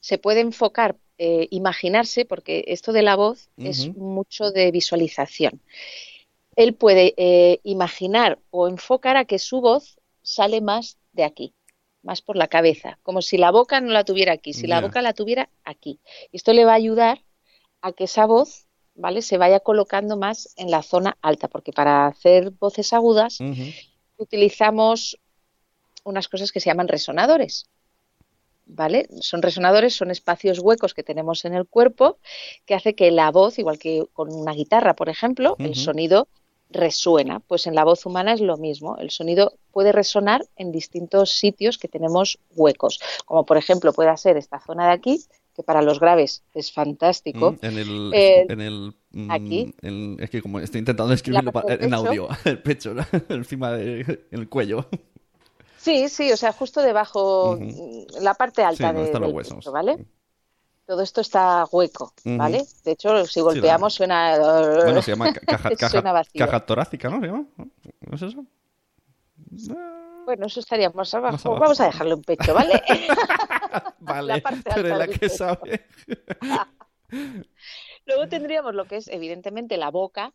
[0.00, 5.62] se puede enfocar eh, imaginarse, porque esto de la voz es mucho de visualización.
[6.56, 11.54] Él puede eh, imaginar o enfocar a que su voz sale más de aquí,
[12.02, 15.02] más por la cabeza, como si la boca no la tuviera aquí, si la boca
[15.02, 16.00] la tuviera aquí.
[16.32, 17.22] Esto le va a ayudar
[17.80, 19.22] a que esa voz ¿vale?
[19.22, 23.38] se vaya colocando más en la zona alta, porque para hacer voces agudas
[24.16, 25.18] utilizamos
[26.04, 27.68] unas cosas que se llaman resonadores.
[28.66, 29.08] ¿Vale?
[29.20, 32.18] Son resonadores, son espacios huecos que tenemos en el cuerpo
[32.66, 36.28] que hace que la voz, igual que con una guitarra, por ejemplo, el sonido
[36.70, 37.40] resuena.
[37.40, 38.96] Pues en la voz humana es lo mismo.
[38.98, 44.36] El sonido puede resonar en distintos sitios que tenemos huecos, como por ejemplo puede ser
[44.36, 45.24] esta zona de aquí,
[45.54, 47.52] que para los graves es fantástico.
[47.52, 49.74] Mm, en el, eh, en el mm, aquí.
[50.18, 52.94] es que como estoy intentando escribirlo en audio, el pecho,
[53.28, 54.86] encima del cuello.
[55.86, 57.56] Sí, sí, o sea, justo debajo,
[58.20, 59.64] la parte alta de, del huesos.
[59.70, 60.04] ¿vale?
[60.84, 62.64] Todo esto está hueco, ¿vale?
[62.82, 64.36] De hecho, si golpeamos suena...
[64.82, 67.20] Bueno, se llama caja, torácica, ¿no?
[67.20, 67.46] ¿Se llama?
[68.00, 68.44] ¿No es eso?
[70.24, 71.50] Bueno, eso estaríamos abajo.
[71.50, 71.60] abajo.
[71.60, 72.82] Vamos a dejarlo en pecho, ¿vale?
[74.00, 75.86] vale, la parte pero la que sabe.
[78.06, 80.32] Luego tendríamos lo que es, evidentemente, la boca,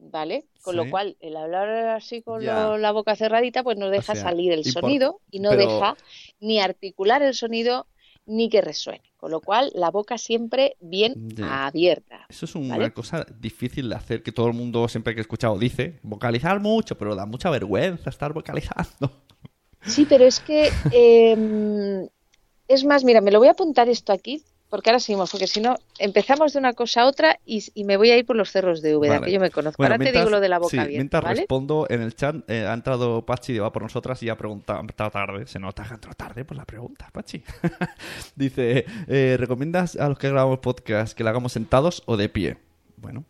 [0.00, 0.44] ¿vale?
[0.62, 4.64] Con lo cual, el hablar así con la boca cerradita, pues no deja salir el
[4.64, 5.96] sonido y no deja
[6.40, 7.86] ni articular el sonido
[8.26, 9.02] ni que resuene.
[9.16, 12.26] Con lo cual, la boca siempre bien abierta.
[12.28, 15.58] Eso es una cosa difícil de hacer, que todo el mundo siempre que he escuchado
[15.58, 19.10] dice, vocalizar mucho, pero da mucha vergüenza estar vocalizando.
[19.82, 20.70] Sí, pero es que...
[20.92, 22.08] Em,
[22.68, 25.60] es más, mira, me lo voy a apuntar esto aquí porque ahora seguimos, porque si
[25.60, 28.80] no, empezamos de una cosa a otra y, me voy a ir por los cerros
[28.80, 29.82] de Úbeda, que yo me conozco.
[29.82, 31.00] ahora te digo lo de la boca bien.
[31.00, 34.36] Mientras respondo, en el chat eh, ha entrado Pachi de va por nosotras y ha
[34.38, 34.80] preguntado,
[35.10, 37.42] tarde, se nota que ha entrado tarde por la pregunta, Pachi.
[38.36, 42.56] Dice, eh, ¿recomiendas a los que grabamos podcast que lo hagamos sentados o de pie?
[42.96, 43.24] Bueno.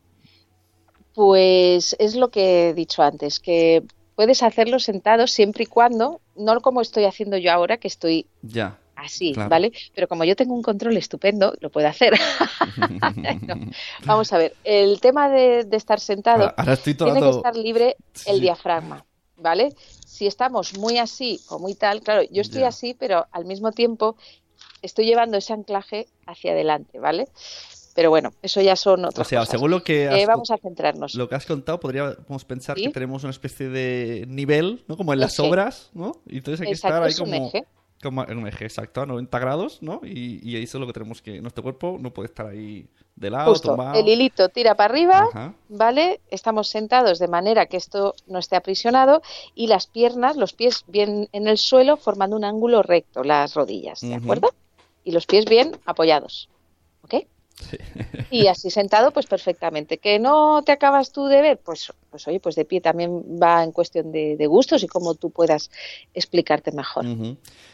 [1.14, 3.82] Pues es lo que he dicho antes, que
[4.14, 8.79] puedes hacerlo sentados siempre y cuando, no como estoy haciendo yo ahora, que estoy ya
[9.04, 9.72] así, ¿vale?
[9.94, 12.14] Pero como yo tengo un control estupendo, lo puedo hacer.
[14.04, 19.04] Vamos a ver, el tema de, estar sentado tiene que estar libre el diafragma,
[19.36, 19.74] ¿vale?
[20.06, 24.16] Si estamos muy así o muy tal, claro, yo estoy así, pero al mismo tiempo
[24.82, 27.28] estoy llevando ese anclaje hacia adelante, ¿vale?
[27.94, 31.14] Pero bueno, eso ya son otras O sea, según lo que eh, vamos a centrarnos.
[31.16, 34.96] Lo que has contado, podríamos pensar que tenemos una especie de nivel, ¿no?
[34.96, 36.12] Como en las obras, ¿no?
[36.26, 37.50] Y entonces hay que estar ahí como
[38.02, 40.00] como un eje exacto a 90 grados, ¿no?
[40.02, 41.40] Y, y eso es lo que tenemos que.
[41.40, 42.86] Nuestro cuerpo no puede estar ahí
[43.16, 43.76] de lado, Justo.
[43.94, 46.20] El hilito tira para arriba, ¿vale?
[46.30, 49.20] Estamos sentados de manera que esto no esté aprisionado
[49.54, 54.00] y las piernas, los pies bien en el suelo, formando un ángulo recto, las rodillas,
[54.00, 54.54] ¿de acuerdo?
[55.04, 56.48] Y los pies bien apoyados,
[58.30, 59.98] Y así sentado, pues perfectamente.
[59.98, 61.58] ¿Que no te acabas tú de ver?
[61.58, 65.30] Pues, pues oye, pues de pie también va en cuestión de, gustos y cómo tú
[65.30, 65.70] puedas
[66.14, 67.04] explicarte mejor.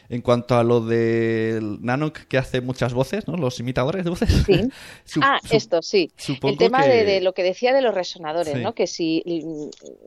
[0.08, 3.36] En cuanto a lo del Nanoc que hace muchas voces, ¿no?
[3.36, 4.30] Los imitadores de voces.
[4.46, 5.20] Sí.
[5.22, 6.10] ah, esto, sí.
[6.42, 8.74] El tema de, lo que decía de los resonadores, ¿no?
[8.74, 9.22] Que si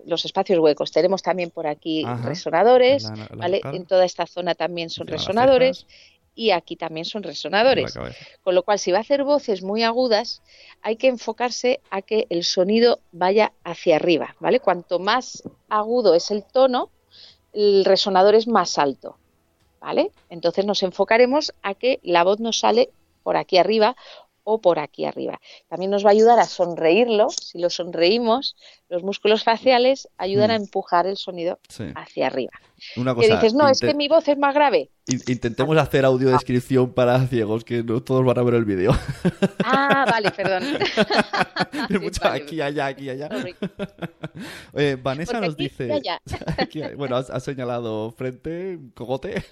[0.05, 3.61] los espacios huecos, tenemos también por aquí resonadores, ¿vale?
[3.73, 5.85] En toda esta zona también son resonadores
[6.35, 7.93] y aquí también son resonadores.
[8.43, 10.41] Con lo cual, si va a hacer voces muy agudas,
[10.81, 14.59] hay que enfocarse a que el sonido vaya hacia arriba, ¿vale?
[14.59, 16.89] Cuanto más agudo es el tono,
[17.53, 19.17] el resonador es más alto.
[19.79, 20.11] ¿vale?
[20.29, 22.89] Entonces nos enfocaremos a que la voz nos sale
[23.23, 23.95] por aquí arriba
[24.43, 25.39] o por aquí arriba.
[25.67, 27.29] También nos va a ayudar a sonreírlo.
[27.29, 28.55] Si lo sonreímos,
[28.89, 30.63] los músculos faciales ayudan a Mm.
[30.63, 31.85] empujar el sonido Sí.
[31.95, 32.51] hacia arriba.
[32.95, 34.89] Una Que cosa, dices, no, es que mi voz es más grave.
[35.07, 38.91] in- intentemos hacer audiodescripción para ciegos, que no todos van a ver el vídeo.
[39.65, 40.63] Ah, vale, perdón.
[42.01, 42.43] Mucho Vale.
[42.43, 43.29] aquí, allá, aquí, allá.
[44.73, 45.91] Eh, Vanessa Porque nos aquí dice...
[45.91, 46.21] allá.
[46.57, 49.43] Aquí bueno, has, has señalado frente, cogote.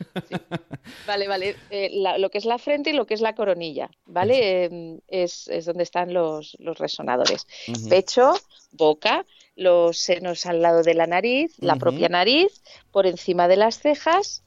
[1.06, 1.56] Vale, vale.
[1.69, 4.65] Eh, la- lo que es la frente y lo que es la coronilla, ¿vale?
[4.65, 7.45] Eh, es, es donde están los, los resonadores.
[7.89, 8.34] Pecho,
[8.78, 12.62] boca, los senos al lado de la nariz, la propia nariz,
[12.92, 14.44] por encima de las cejas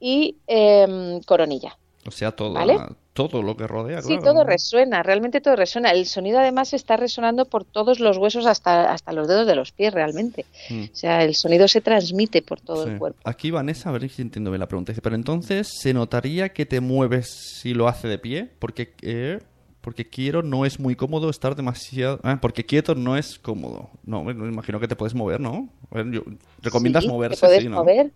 [0.00, 1.76] y em, coronilla.
[2.06, 2.78] O sea, todo, ¿Vale?
[3.12, 4.22] todo lo que rodea, Sí, claro.
[4.32, 5.90] todo resuena, realmente todo resuena.
[5.90, 9.72] El sonido además está resonando por todos los huesos hasta, hasta los dedos de los
[9.72, 10.46] pies, realmente.
[10.70, 10.84] Mm.
[10.84, 12.90] O sea, el sonido se transmite por todo Sí.
[12.92, 13.20] el cuerpo.
[13.24, 14.92] Aquí Vanessa, a ver si entiendo bien la pregunta.
[14.92, 17.28] Dice, pero entonces se notaría que te mueves
[17.60, 19.38] si lo hace de pie, porque eh,
[19.80, 23.90] porque quiero no es muy cómodo estar demasiado, ah, porque quieto no es cómodo.
[24.04, 25.68] No, me imagino que te puedes mover, ¿no?
[25.92, 26.22] Yo-
[26.62, 27.76] recomiendas Sí, moverse, te puedes sí, ¿no?
[27.76, 28.10] mover,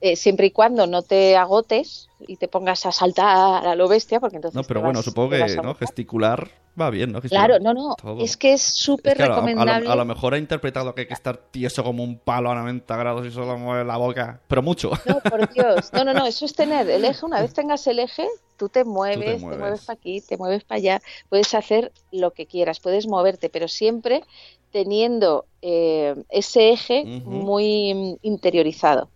[0.00, 4.18] eh, siempre y cuando no te agotes y te pongas a saltar a lo bestia,
[4.20, 5.74] porque entonces No, pero bueno, supongo que ¿no?
[5.74, 6.48] gesticular
[6.80, 7.20] va bien, ¿no?
[7.20, 8.22] Gesticular Claro, no, no, todo.
[8.24, 9.88] es que es Es súper que a a lo- recomendable.
[9.90, 12.96] A lo, mejor ha interpretado que hay que estar tieso como un palo a 90
[12.96, 14.90] grados y solo mueve la boca, pero mucho.
[15.04, 15.92] No, por Dios.
[15.92, 17.26] No, no, no, eso es tener el eje.
[17.26, 18.26] Una vez tengas el eje,
[18.60, 19.86] tú te mueves, te mueves.
[19.86, 21.02] para aquí, te mueves para allá.
[21.30, 24.22] Puedes hacer lo que quieras, puedes moverte, pero siempre
[24.70, 29.08] teniendo eh, ese eje muy interiorizado,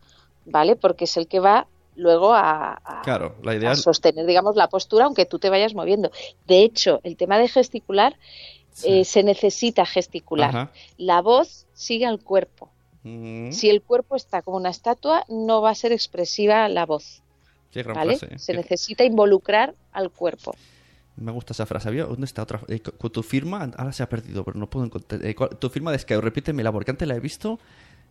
[0.46, 0.76] ¿vale?
[0.76, 3.82] Porque es el que va luego a, a- Claro, la a idea es...
[3.82, 6.10] sostener, digamos, la postura, aunque tú te vayas moviendo.
[6.46, 8.16] De hecho, el tema de gesticular,
[8.72, 9.00] Sí.
[9.00, 10.48] eh, se necesita gesticular.
[10.48, 10.72] Ajá.
[10.96, 12.70] La voz sigue al cuerpo.
[13.50, 17.20] Si el cuerpo está como una estatua, no va a ser expresiva la voz.
[17.74, 18.16] Qué gran ¿vale?
[18.16, 18.38] frase.
[18.38, 20.54] Se Qué- necesita involucrar al cuerpo.
[21.16, 21.88] Me gusta esa frase.
[21.88, 22.04] ¿Había?
[22.06, 22.60] ¿Dónde está otra?
[22.68, 25.24] Eh, con tu firma, ahora se ha perdido, pero no puedo encontrar.
[25.24, 27.58] eh, ¿cuál- tu firma de Skype, repítemela, porque antes la he visto.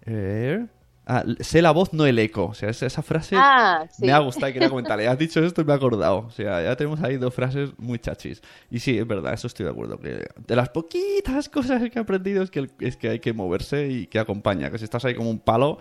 [0.06, 0.66] Eh,
[1.06, 2.46] ah, sé la voz, no el eco.
[2.46, 4.06] O sea, esa, esa frase Ah, sí.
[4.06, 5.08] me ha gustado y quería comentarle.
[5.08, 6.20] Has dicho esto y me he acordado.
[6.28, 8.42] O sea, ya tenemos ahí dos frases muy chachis.
[8.72, 10.00] Y sí, es verdad, eso estoy de acuerdo.
[10.00, 13.34] Que de las poquitas cosas que he aprendido es que, el- es que hay que
[13.34, 14.72] moverse y que acompaña.
[14.72, 15.80] Que si estás ahí como un palo,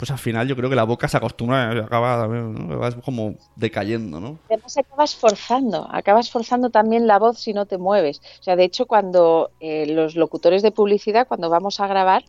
[0.00, 3.02] pues al final yo creo que la boca se acostumbra y acaba ¿no?
[3.02, 4.38] como decayendo, ¿no?
[4.48, 8.22] Además acabas forzando, acabas forzando también la voz si no te mueves.
[8.40, 12.24] O sea, de hecho, cuando eh, los locutores de publicidad, cuando vamos a grabar,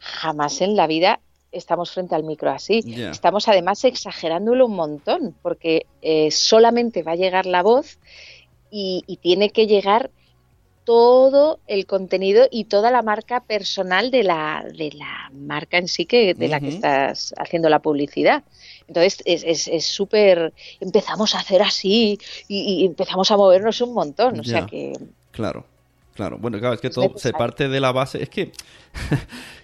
[0.00, 1.20] jamás en la vida
[1.52, 2.82] estamos frente al micro así.
[2.84, 8.00] Estamos además exagerándolo un montón, porque eh, solamente va a llegar la voz
[8.72, 10.10] y, y tiene que llegar
[10.84, 16.04] todo el contenido y toda la marca personal de la, de la marca en sí
[16.06, 18.44] que de la que estás haciendo la publicidad.
[18.86, 22.18] Entonces es es- es súper, empezamos a hacer así
[22.48, 24.38] y, y empezamos a movernos un montón.
[24.40, 24.92] O sea que
[25.30, 25.64] Claro,
[26.14, 26.36] claro.
[26.38, 28.22] Bueno, claro, es que Es todo se parte de la base.
[28.22, 28.52] Es que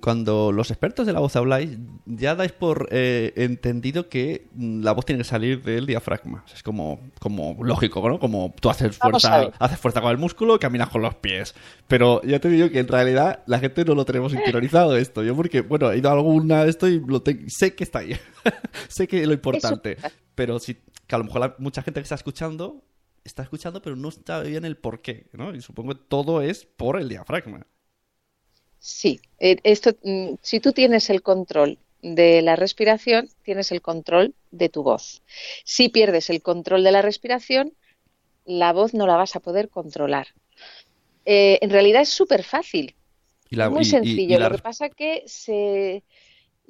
[0.00, 4.92] cuando los expertos de la voz habláis, ya dais por eh, entendido que mm, la
[4.92, 6.42] voz tiene que salir del diafragma.
[6.44, 8.18] O sea, es como, como lógico, ¿no?
[8.18, 9.28] Como tú haces fuerza,
[9.58, 11.54] haces fuerza con el músculo, caminas con los pies.
[11.86, 15.22] Pero ya te digo que en realidad la gente no lo tenemos interiorizado esto.
[15.22, 18.00] Yo porque, bueno, he ido a alguna de esto y lo te- sé que está
[18.00, 18.16] ahí.
[18.88, 19.96] sé que es lo importante.
[20.34, 22.84] Pero sí, que a lo mejor la- mucha gente que está escuchando
[23.22, 25.54] está escuchando, pero no está bien el por qué, ¿no?
[25.54, 27.66] Y supongo que todo es por el diafragma.
[28.80, 34.36] Sí, eh, esto, mm, si tú tienes el control de la respiración, tienes el control
[34.52, 35.24] de tu voz.
[35.66, 37.74] Si pierdes el control de la respiración,
[38.46, 40.28] la voz no la vas a poder controlar.
[41.26, 42.96] Eh, en realidad es súper fácil,
[43.50, 44.34] Y la, muy y- sencillo.
[44.34, 46.04] y la Lo que pasa que se,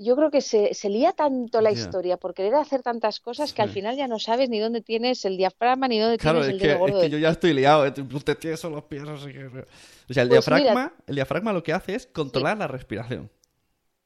[0.02, 3.62] yo creo que se, se lía tanto la historia por querer hacer tantas cosas que
[3.62, 6.54] al final ya no sabes ni dónde tienes el diafragma ni dónde Claro, tienes es
[6.54, 6.96] el que, dedo es gordo.
[6.96, 7.84] que del yo ya estoy liado.
[7.86, 9.02] eh, Te tieso los pies.
[9.02, 9.66] O sea, el
[10.06, 13.30] Pues mira- diafragma, el diafragma lo que hace es controlar la respiración.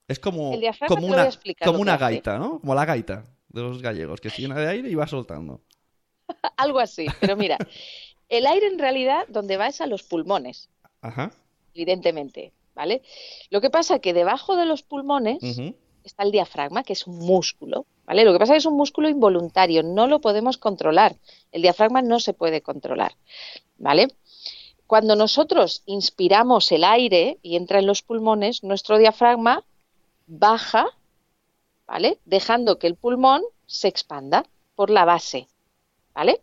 [0.09, 0.50] Es como,
[0.88, 1.30] como una,
[1.64, 2.61] como que una gaita, ¿no?
[2.61, 5.62] Como la gaita de los gallegos, que se llena de aire y va soltando.
[6.57, 7.07] Algo así.
[7.20, 7.57] Pero mira,
[8.28, 10.68] el aire en realidad donde va es a los pulmones,
[11.00, 11.30] Ajá.
[11.72, 13.02] evidentemente, ¿vale?
[13.50, 15.74] Lo que pasa que debajo de los pulmones ujú.
[16.05, 18.25] Está el diafragma, que es un músculo, ¿vale?
[18.25, 21.17] Lo que pasa es que es un músculo involuntario, no lo podemos controlar.
[21.51, 23.14] El diafragma no se puede controlar,
[23.79, 24.09] ¿vale?
[24.87, 29.64] Cuando nosotros inspiramos el aire y entra en los pulmones, nuestro diafragma
[30.27, 30.87] baja,
[31.87, 32.19] ¿vale?
[32.25, 35.49] Dejando que el pulmón se expanda por la base,
[36.14, 36.40] ¿vale?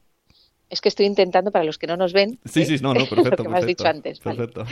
[0.70, 2.66] Es que estoy intentando, para los que no nos ven, Sí, ¿eh?
[2.66, 3.44] sí, no, no, lo perfecto.
[3.44, 4.48] que me has dicho antes, ¿vale?
[4.48, 4.66] Perfecto.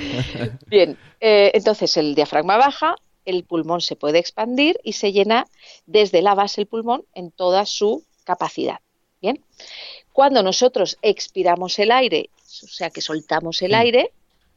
[0.67, 5.47] Bien, eh, entonces el diafragma baja, el pulmón se puede expandir y se llena
[5.85, 8.79] desde la base del pulmón en toda su capacidad.
[9.21, 9.43] Bien,
[10.13, 12.29] cuando nosotros expiramos el aire,
[12.63, 14.11] o sea que soltamos el aire,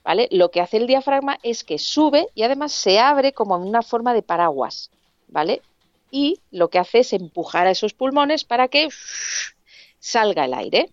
[0.04, 0.28] ¿vale?
[0.30, 3.82] Lo que hace el diafragma es que sube y además se abre como en una
[3.82, 4.90] forma de paraguas,
[5.28, 5.62] ¿vale?
[6.10, 8.88] Y lo que hace es empujar a esos pulmones para que
[9.98, 10.90] salga el aire.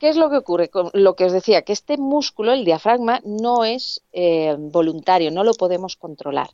[0.00, 0.70] ¿Qué es lo que ocurre?
[0.70, 5.44] Con lo que os decía, que este músculo, el diafragma, no es eh, voluntario, no
[5.44, 6.48] lo podemos controlar.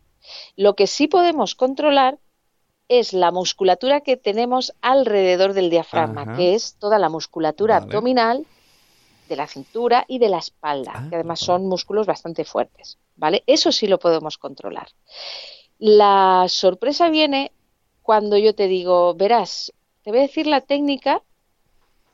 [0.56, 2.18] Lo que sí podemos controlar
[2.88, 8.44] es la musculatura que tenemos alrededor del diafragma, que es toda la musculatura abdominal
[9.28, 13.44] de la cintura y de la espalda, ah, que además son músculos bastante fuertes, ¿vale?
[13.46, 14.88] Eso sí lo podemos controlar.
[15.78, 17.52] La sorpresa viene
[18.02, 21.22] cuando yo te digo, verás, te voy a decir la técnica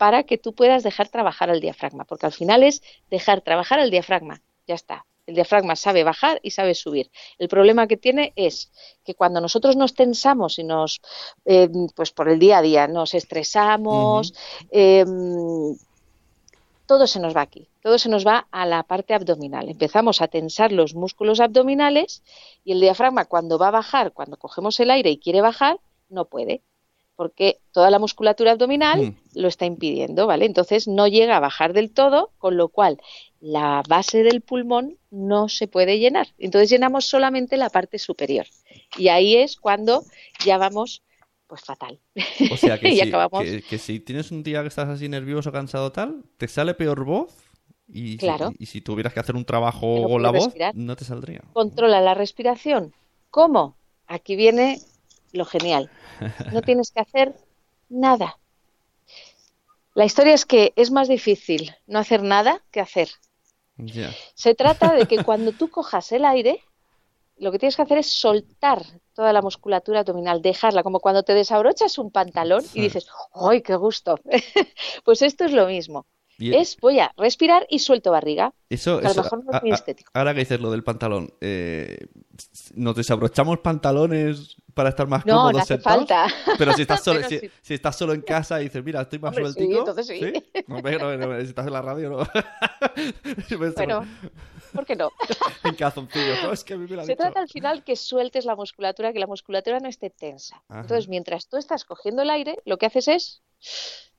[0.03, 3.93] para que tú puedas dejar trabajar al diafragma, porque al final es dejar trabajar al
[3.93, 5.07] diafragma, ya está.
[5.27, 7.13] El diafragma sabe bajar y sabe subir.
[7.39, 8.73] El problema que tiene es
[9.05, 11.01] que cuando nosotros nos tensamos y nos,
[11.45, 14.35] eh, pues por el día a día, nos estresamos,
[16.87, 19.69] todo se nos va aquí, todo se nos va a la parte abdominal.
[19.69, 22.25] Empezamos a tensar los músculos abdominales
[22.65, 26.25] y el diafragma cuando va a bajar, cuando cogemos el aire y quiere bajar, no
[26.25, 26.61] puede,
[27.17, 29.17] porque toda la musculatura abdominal mm.
[29.35, 30.47] lo está impidiendo, ¿vale?
[30.47, 32.99] Entonces no llega a bajar del todo, con lo cual
[33.41, 36.29] la base del pulmón no se puede llenar.
[36.39, 38.47] Entonces llenamos solamente la parte superior.
[38.97, 40.05] Y ahí es cuando
[40.45, 41.03] ya vamos
[41.47, 42.01] pues fatal.
[42.51, 42.89] O sea que,
[43.79, 47.37] si, tienes un día que estás así nervioso, cansado tal, te sale peor voz
[47.87, 48.55] y, claro.
[48.59, 51.43] y, si tuvieras que hacer un trabajo con la voz, no te saldría.
[51.53, 52.95] Controla la respiración.
[53.29, 53.77] ¿Cómo?
[54.07, 54.81] Aquí viene
[55.33, 55.91] lo genial.
[56.53, 57.35] No tienes que hacer
[57.89, 58.39] nada.
[59.95, 63.09] La historia es que es más difícil no hacer nada que hacer.
[64.35, 66.63] Se trata de que cuando tú cojas el aire,
[67.39, 71.35] lo que tienes que hacer es soltar toda la musculatura abdominal, dejarla, como cuando te
[71.35, 74.19] desabrochas un pantalón y dices, ¡ay, qué gusto!
[75.05, 76.07] pues esto es lo mismo.
[76.51, 78.53] Es, voy a respirar y suelto barriga.
[78.69, 80.11] Eso, a lo mejor no es muy estético.
[80.15, 82.07] Ahora que dices lo del pantalón, eh,
[82.75, 86.27] ¿nos desabrochamos pantalones para estar más no, cómodos no hace falta.
[86.59, 89.53] Pero si estás, solo, si, estás solo en casa y dices, mira, estoy más Hombre,
[89.53, 89.73] sueltico.
[89.73, 90.19] Sí, entonces sí.
[90.19, 90.65] ¿Sí?
[90.67, 92.17] No, si estás en la radio, no.
[93.77, 94.07] bueno,
[94.73, 95.11] ¿por qué no?
[95.65, 96.53] en calzoncillos, ¿no?
[96.53, 99.27] Es que a mí me Se trata al final que sueltes la musculatura, que la
[99.27, 100.63] musculatura no esté tensa.
[100.71, 103.43] Entonces, mientras tú estás cogiendo el aire, lo que haces es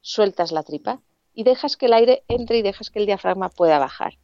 [0.02, 1.02] sueltas la tripa
[1.34, 4.17] y dejas que el aire entre y dejas que el diafragma pueda bajar.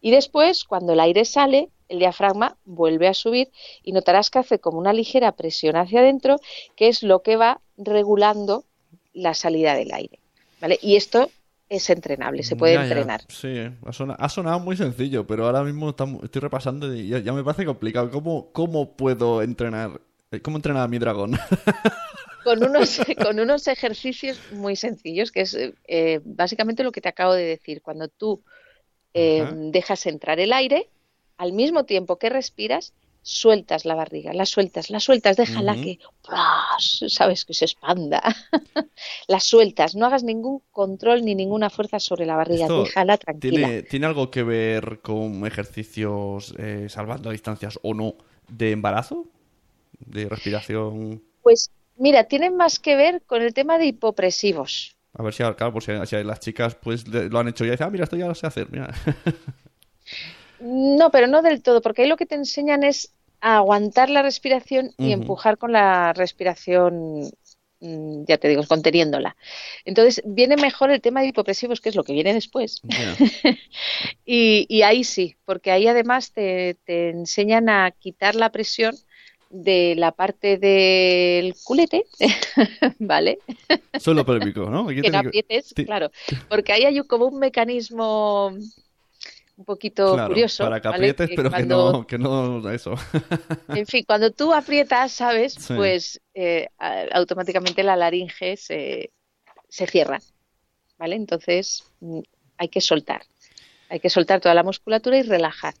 [0.00, 3.50] Y después, cuando el aire sale, el diafragma vuelve a subir
[3.82, 6.40] y notarás que hace como una ligera presión hacia adentro,
[6.76, 8.64] que es lo que va regulando
[9.12, 10.18] la salida del aire.
[10.60, 10.78] ¿vale?
[10.82, 11.30] Y esto
[11.68, 13.22] es entrenable, se puede entrenar.
[13.28, 18.10] Sí, ha sonado, muy sencillo, pero ahora mismo estoy repasando y ya, me parece complicado.
[18.10, 20.00] ¿Cómo, ¿Cómo puedo entrenar?
[20.42, 21.32] ¿Cómo entrenar a mi dragón?
[22.44, 27.32] con unos, con unos ejercicios muy sencillos, que es eh, básicamente lo que te acabo
[27.34, 27.82] de decir.
[27.82, 28.42] Cuando tú
[29.14, 30.88] eh, dejas entrar el aire,
[31.36, 35.98] al mismo tiempo que respiras, sueltas la barriga, la sueltas, la sueltas, déjala que,
[36.78, 38.22] sabes, que se expanda.
[39.28, 43.82] la sueltas, no hagas ningún control ni ninguna fuerza sobre la barriga, déjala tranquila.
[43.88, 48.14] ¿tiene, algo que ver con ejercicios eh, salvando distancias o no
[48.48, 49.26] de embarazo?
[50.04, 51.22] ¿De respiración?
[51.42, 51.70] Pues
[52.02, 54.96] mira, tienen más que ver con el tema de hipopresivos.
[55.14, 57.86] A ver si, claro, pues si, las chicas pues lo han hecho ya y dicen,
[57.86, 58.92] ah, mira, esto ya lo sé hacer, mira.
[60.64, 64.22] No, pero no del todo, porque ahí lo que te enseñan es a aguantar la
[64.22, 67.32] respiración y empujar con la respiración,
[67.80, 69.36] mm, ya te digo, conteniéndola.
[69.84, 72.80] Entonces, viene mejor el tema de hipopresivos, que es lo que viene después.
[74.24, 78.94] y, ahí sí, porque ahí además te, enseñan a quitar la presión
[79.52, 82.06] de la parte del culete,
[82.98, 83.38] ¿vale?
[84.00, 84.86] Solo pélvico, ¿no?
[84.86, 86.10] que no aprietes, claro,
[86.48, 88.56] porque ahí hay como un mecanismo
[89.56, 90.64] un poquito curioso.
[90.64, 92.94] Para que aprietes, pero que, no, que no eso.
[93.68, 95.56] en fin, cuando tú aprietas, ¿sabes?
[95.68, 96.68] Pues eh,
[97.12, 99.10] automáticamente la laringe se,
[99.68, 100.20] se cierra.
[100.98, 101.16] ¿Vale?
[101.16, 102.20] Entonces mm,
[102.56, 103.22] hay que soltar.
[103.90, 105.74] Hay que soltar toda la musculatura y relajar.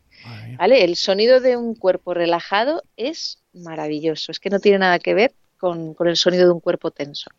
[0.58, 0.84] ¿Vale?
[0.84, 4.32] El sonido de un cuerpo relajado es maravilloso.
[4.32, 7.30] Es que no tiene nada que ver con, con el sonido de un cuerpo tenso.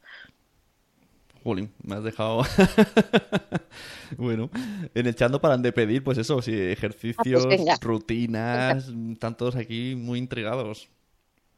[1.44, 2.44] Jolín, me has dejado.
[4.18, 4.50] bueno,
[4.96, 9.56] en el chat paran de pedir, pues eso, sí, ejercicios, ah, pues rutinas, están todos
[9.56, 10.88] aquí muy intrigados.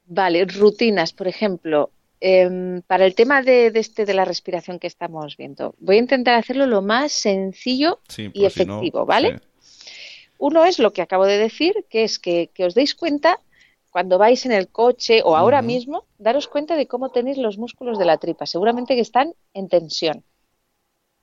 [0.08, 5.38] Vale, rutinas, por ejemplo, em, para el tema de, este de la respiración que estamos
[5.38, 8.00] viendo, voy a intentar hacerlo lo más sencillo
[8.34, 9.40] y efectivo, ¿vale?
[10.38, 13.40] Uno es lo que acabo de decir, que es que, que os deis cuenta
[13.96, 17.98] cuando vais en el coche o ahora mismo, daros cuenta de cómo tenéis los músculos
[17.98, 18.46] de la tripa.
[18.46, 20.26] Seguramente que están en tensión.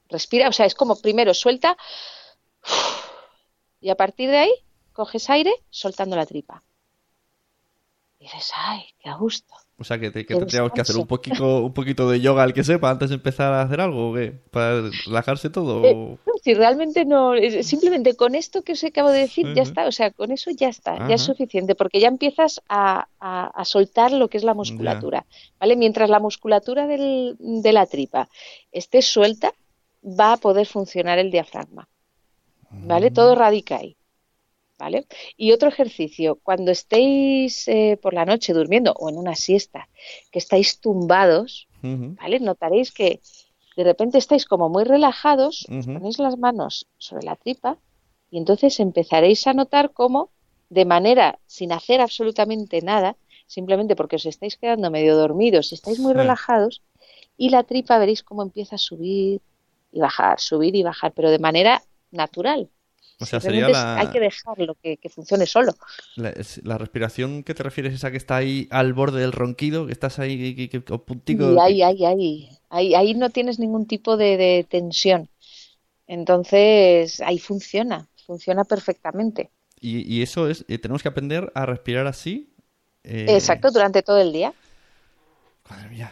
[0.09, 1.77] Respira, o sea, es como primero suelta
[3.81, 4.55] y a partir de ahí
[4.93, 6.63] coges aire soltando la tripa.
[8.19, 9.55] Y dices, ay, qué a gusto.
[9.79, 12.91] O sea, que, tendríamos que hacer un poquito, un poquito de yoga al que sepa
[12.91, 14.33] antes de empezar a hacer algo, ¿o qué?
[14.51, 15.85] ¿Para relajarse todo?
[15.85, 19.93] Eh, si realmente no, simplemente con esto que os acabo de decir ya está, o
[19.93, 23.09] sea, con eso ya está, ya es suficiente, porque ya empiezas a,
[23.65, 25.25] soltar lo que es la musculatura,
[25.59, 25.77] ¿vale?
[25.77, 28.29] Mientras la musculatura del, de la tripa
[28.73, 29.53] esté suelta,
[30.05, 31.89] va a poder funcionar el diafragma,
[32.71, 33.11] ¿vale?
[33.11, 33.97] Todo radica ahí.
[34.83, 35.07] ¿Vale?
[35.37, 39.89] Y otro ejercicio, cuando estéis eh, por la noche durmiendo o en una siesta,
[40.33, 42.41] que estáis tumbados, ¿vale?
[42.41, 43.21] Notaréis que
[43.77, 47.79] de repente estáis como muy relajados, ponéis las manos sobre la tripa
[48.29, 50.31] y entonces empezaréis a notar cómo,
[50.69, 53.17] de manera sin hacer absolutamente nada,
[53.47, 56.83] simplemente porque os estáis quedando medio dormidos y estáis muy relajados,
[57.37, 59.41] y la tripa veréis cómo empieza a subir
[59.93, 62.69] y bajar, subir y bajar, pero de manera natural.
[63.23, 63.99] O sea, sería la...
[63.99, 65.75] Hay que dejarlo que, funcione solo.
[66.17, 69.93] La, respiración que te refieres es esa que está ahí al borde del ronquido, que
[69.93, 70.83] estás ahí que, que,
[71.27, 72.95] Y ahí, ahí, ahí, ahí.
[72.95, 75.29] Ahí no tienes ningún tipo de, tensión.
[76.07, 79.51] Entonces, ahí funciona, funciona perfectamente.
[79.81, 82.53] Y, eso es, eh, tenemos que aprender a respirar así.
[83.05, 84.53] Eh, Exacto, durante todo el día.
[85.69, 86.11] Madre mía.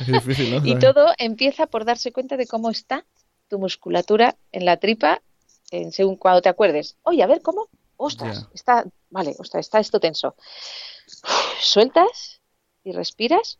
[0.00, 0.60] Es difícil, ¿no?
[0.66, 3.04] y todo empieza por darse cuenta de cómo está
[3.48, 5.22] tu musculatura en la tripa
[5.90, 10.34] según cuando te acuerdes, oye, a ver cómo, ostras, está, vale, ostras, está esto tenso.
[11.60, 12.40] Sueltas
[12.84, 13.58] y respiras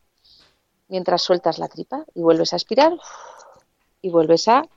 [0.87, 2.93] mientras sueltas la tripa y vuelves a aspirar
[4.01, 4.67] y vuelves a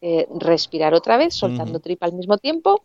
[0.00, 2.84] eh, respirar otra vez, soltando tripa al mismo tiempo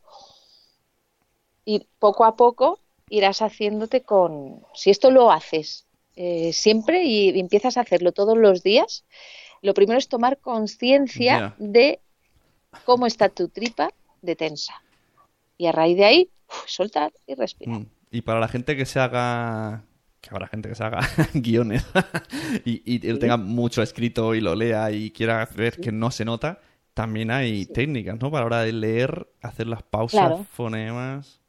[1.65, 2.79] y poco a poco
[3.09, 5.85] irás haciéndote con, si esto lo haces
[6.15, 9.05] eh, siempre y, empiezas a hacerlo todos los días,
[9.61, 12.01] lo primero es tomar conciencia de
[12.85, 14.73] cómo está tu tripa de tensa.
[15.57, 16.29] Y a raíz de ahí,
[16.65, 17.79] soltar y respirar.
[17.79, 17.87] Mm.
[18.11, 19.83] Y para la gente que se haga
[20.21, 20.99] que habrá gente que se haga
[21.33, 21.85] guiones
[22.65, 26.59] y, él tenga mucho escrito y lo lea y quiera ver que no se nota,
[26.93, 28.31] también hay técnicas, ¿no?
[28.31, 31.39] Para la hora de leer, hacer las pausas, fonemas.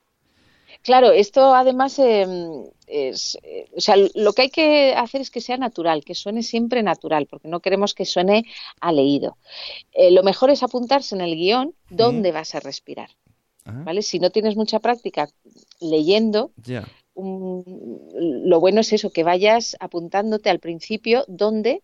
[0.82, 5.40] Claro, esto además em, es, eh, o sea, lo que hay que hacer es que
[5.40, 8.44] sea natural, que suene siempre natural, porque no queremos que suene
[8.80, 9.36] a leído.
[9.92, 13.10] Eh, lo mejor es apuntarse en el guion dónde vas a respirar.
[13.70, 14.00] ¿Vale?
[14.00, 15.28] Si no tienes mucha práctica
[15.78, 16.52] leyendo,
[17.14, 21.82] lo bueno es eso, que vayas apuntándote al principio dónde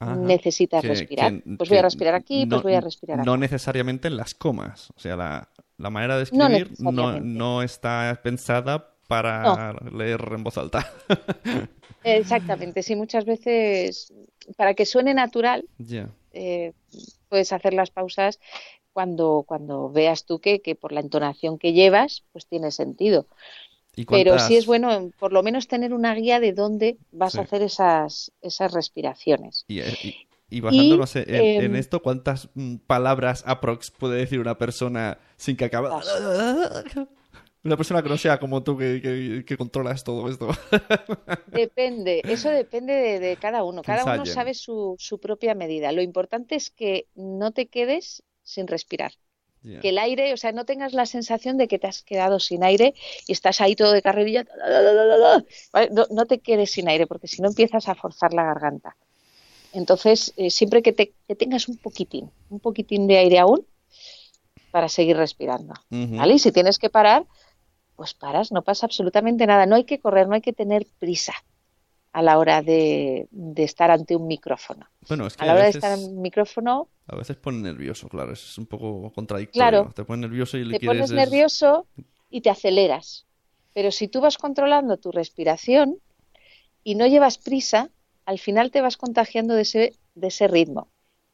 [0.00, 1.42] necesitas respirar.
[1.58, 3.26] pues voy a respirar aquí, pues voy a respirar aquí.
[3.26, 8.18] No necesariamente en las comas, o sea, la, la manera de escribir no, no, está
[8.22, 10.90] pensada para leer en voz alta.
[12.04, 14.12] Exactamente, sí, muchas veces
[14.56, 15.64] para que suene natural
[16.32, 16.72] eh,
[17.28, 18.38] puedes hacer las pausas
[18.92, 23.26] cuando, cuando veas tú que, que por la entonación que llevas pues tiene sentido.
[24.08, 27.62] Pero sí es bueno por lo menos tener una guía de dónde vas a hacer
[27.62, 29.64] esas, esas respiraciones.
[29.68, 35.18] Y, y, y basándonos en, em, esto, ¿cuántas mm, palabras aprox puede decir una persona
[35.36, 35.88] sin que acabe...
[37.64, 40.50] Una persona que no sea como tú, que, que, controlas todo esto.
[41.48, 43.82] Depende, eso depende de, cada uno.
[43.82, 45.90] Cada uno sabe su, su, propia medida.
[45.90, 49.14] Lo importante es que no te quedes sin respirar.
[49.82, 52.62] Que el aire, o sea, no tengas la sensación de que te has quedado sin
[52.62, 52.94] aire
[53.26, 54.46] y estás ahí todo de carrerilla.
[55.90, 58.96] No, no te quedes sin aire, porque si no empiezas a forzar la garganta.
[59.76, 63.66] Entonces, eh, siempre que, te, tengas un poquitín, un poquitín de aire aún
[64.70, 65.74] para seguir respirando.
[65.90, 66.34] ¿Vale?
[66.34, 67.26] Y si tienes que parar,
[67.94, 69.66] pues paras, no pasa absolutamente nada.
[69.66, 71.34] No hay que correr, no hay que tener prisa
[72.12, 74.86] a la hora de, estar ante un micrófono.
[75.08, 76.88] Bueno, es que a la hora de estar en un micrófono.
[77.06, 79.68] A veces pone nervioso, claro, es un poco contradictorio.
[79.68, 81.86] Claro, te pones nervioso y le te pones nervioso
[82.30, 83.26] y te aceleras.
[83.74, 85.98] Pero si tú vas controlando tu respiración
[86.82, 87.90] y no llevas prisa,
[88.26, 90.88] al final te vas contagiando de ese, de ese ritmo.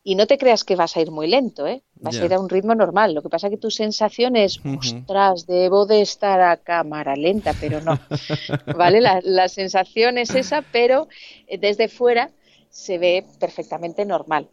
[0.05, 1.83] Y no te creas que vas a ir muy lento, ¿eh?
[1.95, 3.15] Vas a ir a un ritmo normal.
[3.15, 7.55] Lo que pasa es que tu sensación es, ostras, debo de estar a cámara lenta,
[7.61, 8.01] pero no.
[8.77, 9.01] ¿Vale?
[9.01, 11.07] La, sensación es esa, pero
[11.47, 12.31] eh, desde fuera
[12.69, 14.49] se ve perfectamente normal.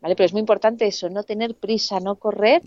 [0.00, 0.16] ¿Vale?
[0.16, 2.60] Pero es muy importante eso, no tener prisa, no correr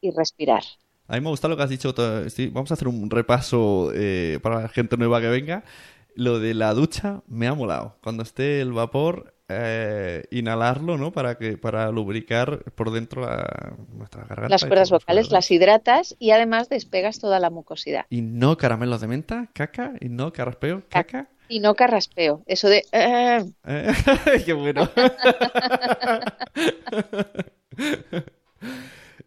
[0.00, 0.64] y respirar.
[1.06, 1.94] A mí me gusta lo que has dicho.
[1.96, 5.62] Vamos a hacer un repaso eh, para la gente nueva que venga.
[6.16, 7.96] Lo de la ducha me ha molado.
[8.02, 11.12] Cuando esté el vapor, eh, inhalarlo, ¿no?
[11.12, 14.48] Para que para lubricar por dentro la, nuestra garganta.
[14.48, 18.06] Las cuerdas vocales las hidratas y además despegas toda la mucosidad.
[18.10, 21.28] Y no caramelos de menta, caca, y no carraspeo, caca.
[21.48, 22.42] Y no carraspeo.
[22.46, 22.84] Eso de...
[22.92, 23.92] "Ah", Eh,
[24.46, 24.88] ¡Qué bueno!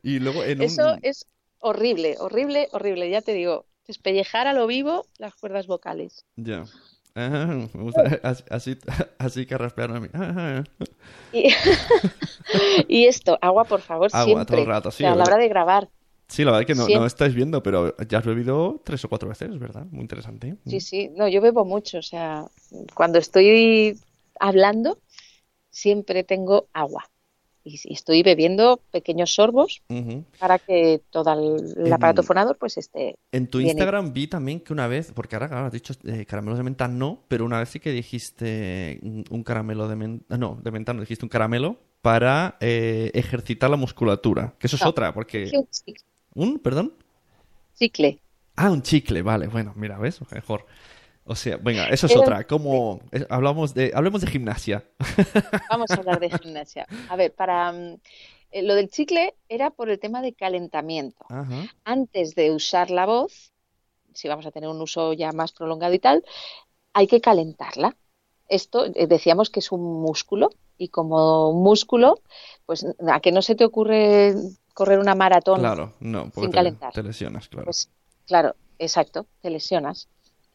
[0.04, 1.00] y luego en eso un...
[1.04, 1.26] es
[1.60, 3.10] horrible, horrible, horrible.
[3.10, 6.26] Ya te digo, despellejar a lo vivo las cuerdas vocales.
[6.36, 6.66] Ya.
[7.16, 8.20] Ajá, me gusta.
[8.24, 8.78] Así, así,
[9.18, 10.08] así carraspearon a mí.
[10.14, 10.64] Ajá.
[11.34, 11.50] Y,
[12.88, 14.46] y esto, agua, por favor, Agua siempre.
[14.46, 15.90] todo el rato, sí, O sea, a la hora de grabar.
[16.28, 17.00] Sí, la verdad es que no, Siempre.
[17.00, 19.86] no estáis viendo, pero ya has bebido tres o cuatro veces, ¿verdad?
[19.92, 20.58] Muy interesante.
[20.66, 21.10] Sí, sí.
[21.16, 22.00] No, yo bebo mucho.
[22.00, 22.46] O sea,
[22.94, 23.98] cuando estoy
[24.40, 25.00] hablando,
[25.70, 27.10] siempre tengo agua.
[27.68, 29.82] Y y estoy bebiendo pequeños sorbos
[30.40, 34.60] para que todo el, el aparato fonador pues esté En tu Bien Instagram vi también
[34.62, 37.70] que una vez, porque ahora has dicho eh, caramelos de menta no, pero una vez
[37.70, 39.00] sí que dijiste
[39.30, 43.76] un caramelo de menta, no, de menta no, dijiste un caramelo para eh, ejercitar la
[43.76, 44.90] musculatura, que eso es No.
[44.90, 45.52] otra, porque...
[45.54, 46.04] Un chicle.
[46.36, 46.60] ¿Un?
[46.60, 46.94] ¿Perdón?
[47.78, 48.20] chicle.
[48.56, 50.20] Ah, un chicle, vale, bueno, mira, ¿ves?
[50.32, 50.66] Mejor.
[51.28, 53.02] O sea, venga, eso es Era otra, como...
[53.12, 54.86] eh, hablamos de, hablemos de gimnasia.
[55.70, 56.86] Vamos a hablar de gimnasia.
[57.10, 57.98] A ver, para mm,
[58.52, 61.26] eh, lo del chicle era por el tema de calentamiento.
[61.30, 61.68] Ajá.
[61.84, 63.52] Antes de usar la voz,
[64.14, 66.24] si vamos a tener un uso ya más prolongado y tal,
[66.94, 67.96] hay que calentarla.
[68.50, 72.22] Esto eh, decíamos que es un músculo y como músculo,
[72.66, 74.34] pues a que no se te ocurre
[74.74, 76.94] correr una maratón, Claro, no, Sin te, calentar.
[76.94, 77.66] te lesionas, claro.
[77.66, 77.90] pues
[78.28, 80.08] claro, exacto, te lesionas.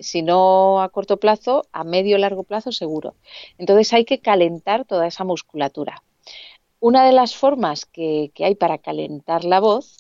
[0.03, 3.15] Si no a corto plazo, a medio largo plazo seguro.
[3.59, 6.03] Entonces hay que calentar toda esa musculatura.
[6.81, 9.99] Una de las formas que, que hay para calentar la voz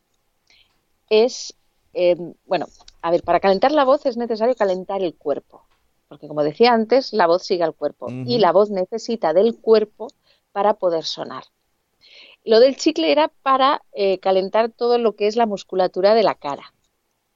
[1.08, 1.54] es,
[1.94, 2.66] eh, bueno,
[3.02, 5.66] a ver, para calentar la voz es necesario calentar el cuerpo,
[6.08, 10.08] porque como decía antes, la voz sigue al cuerpo y la voz necesita del cuerpo
[10.52, 11.44] para poder sonar.
[12.44, 16.34] Lo del chicle era para eh, calentar todo lo que es la musculatura de la
[16.34, 16.72] cara,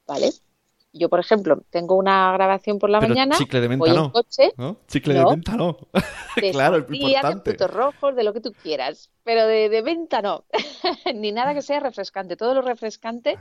[0.05, 0.31] ¿vale?
[0.97, 3.95] Yo, por ejemplo, tengo una grabación por la Pero mañana, chicle de menta voy en
[3.95, 4.11] no.
[4.11, 4.77] coche, ¿No?
[4.87, 5.29] Chicle de No.
[5.31, 5.77] menta no.
[6.35, 7.51] de claro, es sandía, de importante.
[7.51, 10.43] frutos rojos, de lo que tú quieras, pero de, de menta no,
[11.15, 12.35] ni nada que sea refrescante.
[12.35, 13.37] Todo lo refrescante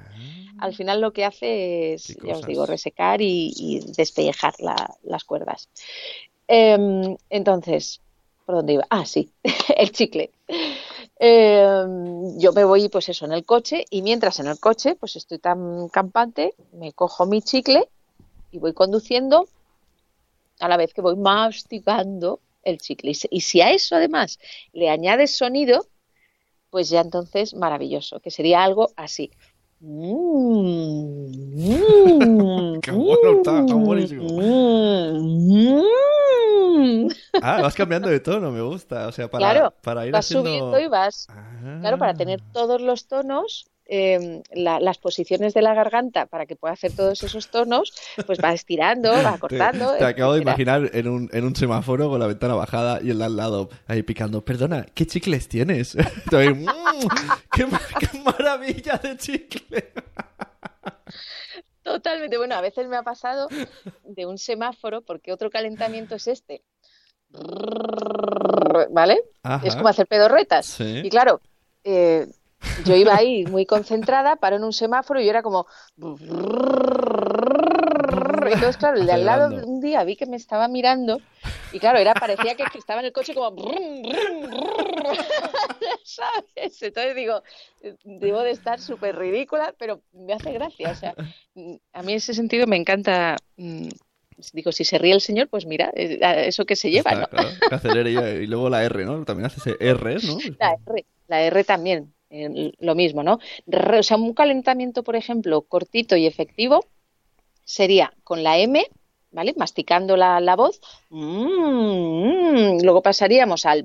[0.59, 5.25] al final lo que hace es, ya os digo, resecar y, y despellejar la- las
[5.25, 5.69] cuerdas.
[6.49, 8.01] Em, entonces,
[8.45, 8.87] ¿por dónde iba?
[8.91, 9.33] Ah, sí,
[9.77, 10.31] el chicle.
[11.19, 15.17] Em, yo me voy, pues eso, en el coche y mientras en el coche, pues
[15.17, 17.89] estoy tan campante, me cojo mi chicle
[18.53, 19.49] y voy conduciendo
[20.61, 23.11] a la vez que voy masticando el chicle.
[23.11, 24.39] Y si- Y si a eso además
[24.73, 25.87] le añades sonido,
[26.71, 29.31] pues ya entonces maravilloso, que sería algo así.
[29.81, 31.27] Mm,
[32.77, 34.25] mm, Qué bueno está, está buenísimo.
[34.25, 35.83] mm,
[36.79, 37.09] mm.
[37.43, 39.07] Ah, vas cambiando de tono, me gusta.
[39.09, 40.49] O sea, para, Claro, para ir Vas haciendo...
[40.51, 41.79] subiendo y vas, Ah.
[41.81, 46.57] claro, para tener todos los tonos, eh, la- las posiciones de la garganta para que
[46.57, 47.93] pueda hacer todos esos tonos,
[48.27, 49.95] pues va estirando, va cortando.
[49.97, 53.23] te acabo de imaginar en un, en un semáforo con la ventana bajada y el
[53.23, 54.45] al lado ahí picando.
[54.45, 55.95] Perdona, ¿qué chicles tienes?
[56.27, 56.67] "Mm,
[57.53, 59.93] qué, ma- qué maravilla de chicle!
[61.83, 62.37] Totalmente.
[62.37, 63.49] Bueno, a veces me ha pasado
[64.03, 66.63] de un semáforo, porque otro calentamiento es este.
[68.91, 69.21] ¿Vale?
[69.43, 69.67] Ajá.
[69.67, 70.67] Es como hacer pedorretas.
[70.67, 71.03] Sí.
[71.05, 71.41] Y claro,
[71.85, 72.27] eh,
[72.85, 75.67] yo iba ahí muy concentrada, paro en un semáforo y yo era como...
[78.47, 81.21] Entonces, claro, el de al lado un día vi que me estaba mirando
[81.73, 83.55] y claro, era parecía que, que estaba en el coche como...
[86.05, 86.83] ¿Sabes?
[86.83, 87.43] Entonces digo,
[88.05, 90.91] debo de estar súper ridícula, pero me hace gracia.
[90.91, 91.15] O sea,
[91.93, 93.37] a mí en ese sentido me encanta...
[93.57, 93.89] mm,
[94.53, 97.29] Digo, si se ríe el señor, pues mira, eh, eso que se lleva, Está, ¿no?
[97.29, 99.25] claro, que acelere y, y luego la R, ¿no?
[99.25, 100.39] También hace ese R, ¿no?
[100.59, 103.39] La R, la R también, lo mismo, ¿no?
[103.99, 106.85] O sea, un calentamiento, por ejemplo, cortito y efectivo
[107.65, 108.85] sería con la M,
[109.31, 109.55] ¿vale?
[109.57, 110.81] Masticando la, voz.
[111.11, 113.85] Mm, luego pasaríamos al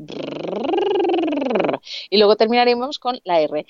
[2.10, 3.66] y luego terminaríamos con la R.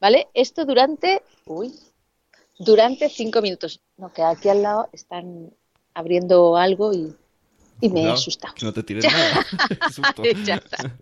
[0.00, 0.28] ¿Vale?
[0.34, 1.72] Esto durante, uy,
[2.58, 3.80] durante cinco minutos.
[3.96, 5.54] No, que aquí al lado están
[5.94, 7.14] abriendo algo y,
[7.82, 8.54] y me he Cuidado, asustado.
[8.54, 9.44] Que no te tires nada.
[10.44, 10.96] Ya está.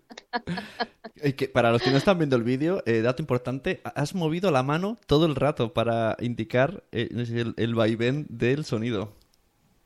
[1.37, 4.63] Que para los que no están viendo el vídeo, eh, dato importante, has movido la
[4.63, 9.13] mano todo el rato para indicar eh, el, el vaivén del sonido.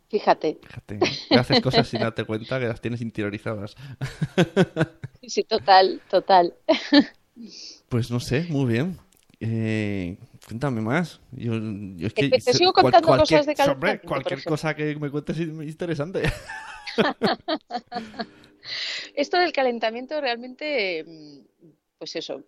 [0.09, 3.75] Fíjate, Fíjate, que haces cosas sin darte cuenta que las tienes interiorizadas.
[5.23, 6.53] sí, total, total.
[7.89, 8.97] Pues no sé, muy bien.
[9.41, 10.17] Eh,
[10.47, 11.19] cuéntame más.
[11.31, 11.53] Yo,
[11.97, 15.37] yo es Que te sigo contando cosas de hombre, por cualquier cosa que me cuentes
[15.37, 16.23] es interesante.
[19.15, 21.39] Esto del calentamiento realmente, mm,
[21.97, 22.43] pues eso,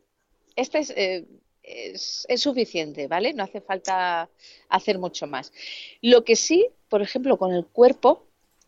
[0.55, 1.25] este es, eh,
[1.63, 3.33] es, es suficiente, ¿vale?
[3.33, 4.29] No hace falta
[4.69, 5.53] hacer mucho más.
[6.01, 8.23] Lo que sí, por ejemplo, con el cuerpo,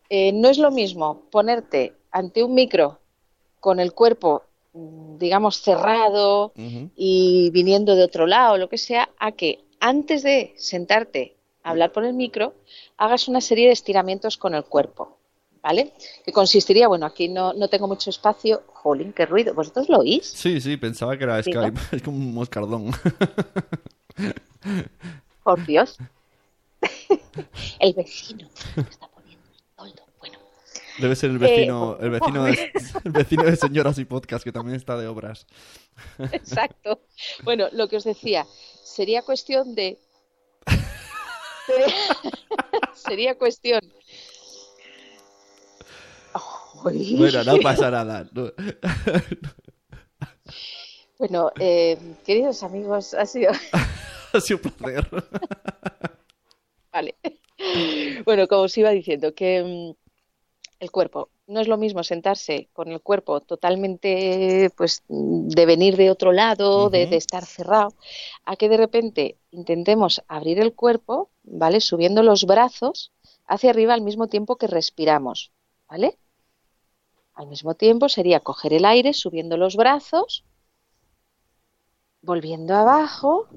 [0.10, 3.00] eh, no es lo mismo ponerte ante un micro
[3.60, 6.54] con el cuerpo, mm, digamos, cerrado
[6.96, 11.92] y viniendo de otro lado, lo que sea, a que antes de sentarte a hablar
[11.92, 12.54] por el micro,
[12.98, 15.19] hagas una serie de estiramientos con el cuerpo,
[15.62, 15.94] ¿vale?
[16.26, 18.64] Que consistiría, bueno, aquí no, no tengo mucho espacio.
[18.68, 19.54] Jolín, qué ruido.
[19.54, 20.26] ¿Vosotros lo oís?
[20.26, 21.42] Sí, sí, pensaba que era.
[21.42, 21.80] Skype.
[21.92, 22.92] Es como un moscardón.
[25.44, 25.98] Por Dios.
[27.80, 28.48] el vecino
[28.90, 30.04] está poniendo el toldo.
[30.20, 30.40] Bueno,
[31.00, 32.72] Debe ser el vecino, Eh, el vecino de,
[33.04, 35.46] el vecino de Señoras y Podcast, que también está de obras.
[36.32, 37.02] exacto.
[37.44, 38.46] Bueno, lo que os decía,
[38.84, 40.00] sería cuestión de...
[41.66, 41.96] Sería,
[42.94, 43.82] sería cuestión...
[46.84, 48.28] Bueno, no pasa nada.
[48.34, 48.52] no.
[51.20, 53.52] Bueno, eh, queridos amigos, ha sido...
[54.32, 55.10] Ha sido un placer.
[56.94, 57.16] Vale.
[58.24, 60.10] Bueno, como os iba diciendo, que mm,
[60.80, 65.98] el cuerpo, no es lo mismo sentarse con el cuerpo totalmente, pues, mm, de venir
[65.98, 67.94] de otro lado, de estar cerrado,
[68.46, 71.82] a que de repente intentemos abrir el cuerpo, ¿vale?
[71.82, 73.12] Subiendo los brazos
[73.48, 75.52] hacia arriba al mismo tiempo que respiramos,
[75.90, 76.20] ¿vale?
[77.40, 80.46] Al mismo tiempo sería coger el aire subiendo los brazos,
[82.22, 83.48] volviendo abajo,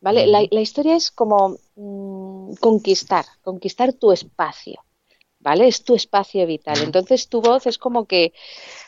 [0.00, 0.26] ¿vale?
[0.26, 4.80] La, la historia es como mm, conquistar, conquistar tu espacio,
[5.40, 5.68] ¿vale?
[5.68, 6.78] Es tu espacio vital.
[6.82, 8.32] Entonces tu voz es como que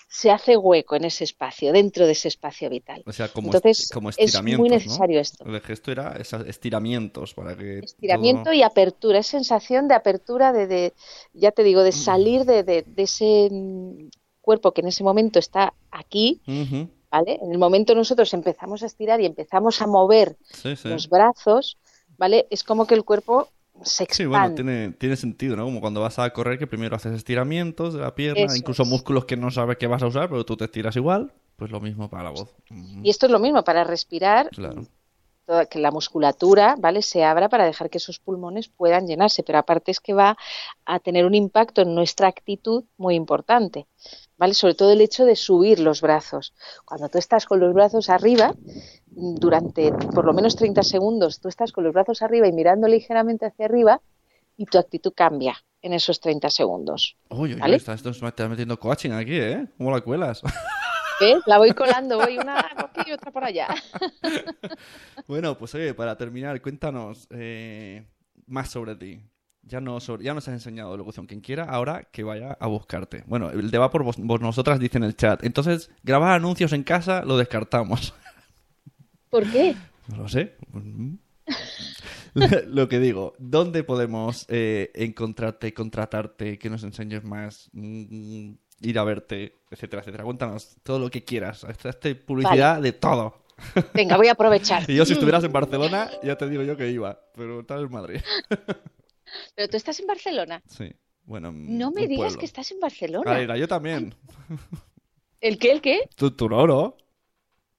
[0.08, 3.02] se hace hueco en ese espacio, dentro de ese espacio vital.
[3.06, 4.76] O sea, como, Entonces como es muy ¿no?
[4.76, 5.44] necesario esto.
[5.44, 10.66] El gesto era estiramientos para que Estiramiento todo- y apertura, es sensación de apertura, de,
[10.66, 10.92] de
[11.34, 14.08] ya te digo, de salir de, de- de ese mm,
[14.44, 16.40] cuerpo que en ese momento está aquí,
[17.10, 17.38] ¿vale?
[17.42, 20.88] En el momento nosotros empezamos a estirar y empezamos a mover Sí, sí.
[20.88, 21.76] los brazos,
[22.18, 22.46] ¿vale?
[22.50, 23.48] Es como que el cuerpo
[23.82, 24.28] se Sí, expande.
[24.28, 25.64] bueno, tiene, tiene sentido, ¿no?
[25.64, 28.88] Como cuando vas a correr que primero haces estiramientos de la pierna, Eso incluso es.
[28.88, 31.80] músculos que no sabes que vas a usar, pero tú te estiras igual, pues lo
[31.80, 32.54] mismo para la voz.
[33.02, 34.84] Y esto es lo mismo, para respirar, Claro.
[35.46, 37.02] toda- que la musculatura, ¿vale?
[37.02, 40.36] Se abra para dejar que esos pulmones puedan llenarse, pero aparte es que va
[40.86, 43.86] a tener un impacto en nuestra actitud muy importante,
[44.36, 44.54] ¿vale?
[44.54, 46.54] Sobre todo el hecho de subir los brazos.
[46.84, 48.54] Cuando tú estás con los brazos arriba,
[49.06, 53.46] durante por lo menos 30 segundos, tú estás con los brazos arriba y mirando ligeramente
[53.46, 54.00] hacia arriba
[54.56, 57.16] y tu actitud cambia en esos 30 segundos.
[57.28, 57.76] Uy, ¿Vale?
[57.76, 59.66] estás, estás metiendo coaching aquí, ¿eh?
[59.76, 60.42] ¿Cómo la cuelas?
[61.20, 61.42] ¿Ves?
[61.46, 63.68] La voy colando, voy una por aquí y otra por allá.
[65.26, 68.04] Bueno, pues oye, para terminar, cuéntanos eh,
[68.46, 69.22] más sobre ti.
[69.66, 71.26] Ya, no sobre- ya nos has enseñado locución.
[71.26, 73.24] Quien quiera, ahora que vaya a buscarte.
[73.26, 75.42] Bueno, el de va por vos, vos nosotras dice en el chat.
[75.44, 78.12] Entonces, grabar anuncios en casa lo descartamos.
[79.30, 79.74] ¿Por qué?
[80.08, 80.56] No lo sé.
[82.66, 88.50] Lo que digo, ¿dónde podemos eh, encontrarte, contratarte, que nos enseñes más, mm,
[88.80, 90.24] ir a verte, etcétera, etcétera?
[90.24, 91.64] Cuéntanos todo lo que quieras.
[91.68, 93.44] Esta esta publicidad de todo.
[93.94, 94.82] Venga, voy a aprovechar.
[94.90, 97.90] Y yo, si estuvieras en Barcelona, ya te digo yo que iba, pero estás en
[97.92, 98.20] Madrid.
[99.54, 100.62] Pero tú estás en Barcelona.
[100.66, 100.92] Sí,
[101.24, 101.52] bueno.
[101.52, 102.38] No me digas pueblo.
[102.40, 103.30] que estás en Barcelona.
[103.30, 104.14] Alegra, yo también.
[105.40, 105.72] ¿El qué?
[105.72, 106.08] ¿El qué?
[106.16, 106.96] Tú, tú no, ¿no?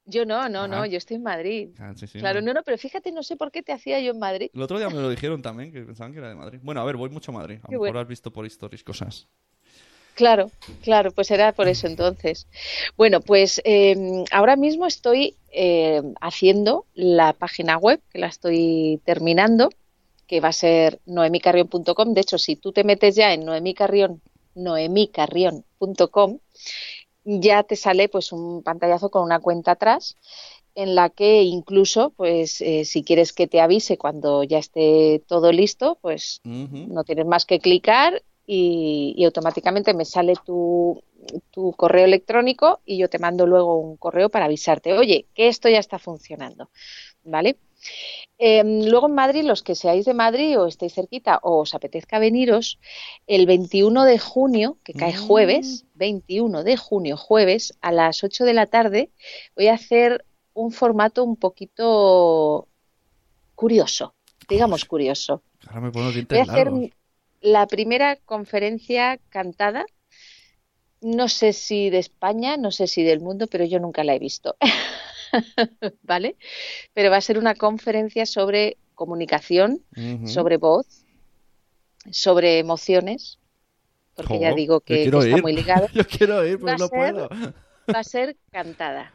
[0.07, 1.69] Yo no, no, no, yo estoy en Madrid.
[1.79, 2.53] Ah, sí, sí, Claro, no.
[2.53, 4.51] no, pero fíjate, no sé por qué te hacía yo en Madrid.
[4.53, 6.59] El otro día me lo dijeron también, que pensaban que era de Madrid.
[6.61, 7.57] Bueno, a ver, voy mucho a Madrid.
[7.63, 9.27] A lo mejor has visto por stories cosas.
[10.13, 10.51] Claro,
[10.83, 12.47] claro, pues era por eso entonces.
[12.95, 19.69] Bueno, pues eh, ahora mismo estoy eh, haciendo la página web, que la estoy terminando,
[20.27, 22.13] que va a ser noemicarrion.com.
[22.13, 24.21] De hecho, si tú te metes ya en noemicarrion,
[24.55, 26.39] noemicarrion.com,
[27.23, 30.15] ya te sale pues un pantallazo con una cuenta atrás
[30.75, 35.51] en la que incluso, pues, eh, si quieres que te avise cuando ya esté todo
[35.53, 41.01] listo, pues no tienes más que clicar y, y automáticamente me sale tu,
[41.51, 45.69] tu correo electrónico y yo te mando luego un correo para avisarte, oye, que esto
[45.69, 46.69] ya está funcionando,
[47.23, 47.57] ¿vale?
[48.37, 52.19] Em, luego en Madrid, los que seáis de Madrid o estéis cerquita o os apetezca
[52.19, 52.79] veniros,
[53.27, 55.27] el 21 de junio, que cae Mm.
[55.27, 59.11] jueves, 21 de junio, jueves, a las 8 de la tarde,
[59.55, 62.67] voy a hacer un formato un poquito
[63.55, 64.15] curioso,
[64.49, 65.41] digamos curioso.
[65.67, 66.89] Ahora me pongo Voy a hacer largos.
[67.41, 69.85] la primera conferencia cantada.
[71.01, 74.19] No sé si de España, no sé si del mundo, pero yo nunca la he
[74.19, 74.57] visto.
[76.03, 76.37] ¿vale?
[76.93, 79.81] Pero va a ser una conferencia sobre comunicación,
[80.25, 81.05] sobre voz,
[82.11, 83.39] sobre emociones,
[84.15, 85.87] porque ya digo que, está muy ligado.
[85.93, 87.29] Yo quiero ir, pero no puedo.
[87.93, 89.11] Va a ser cantada.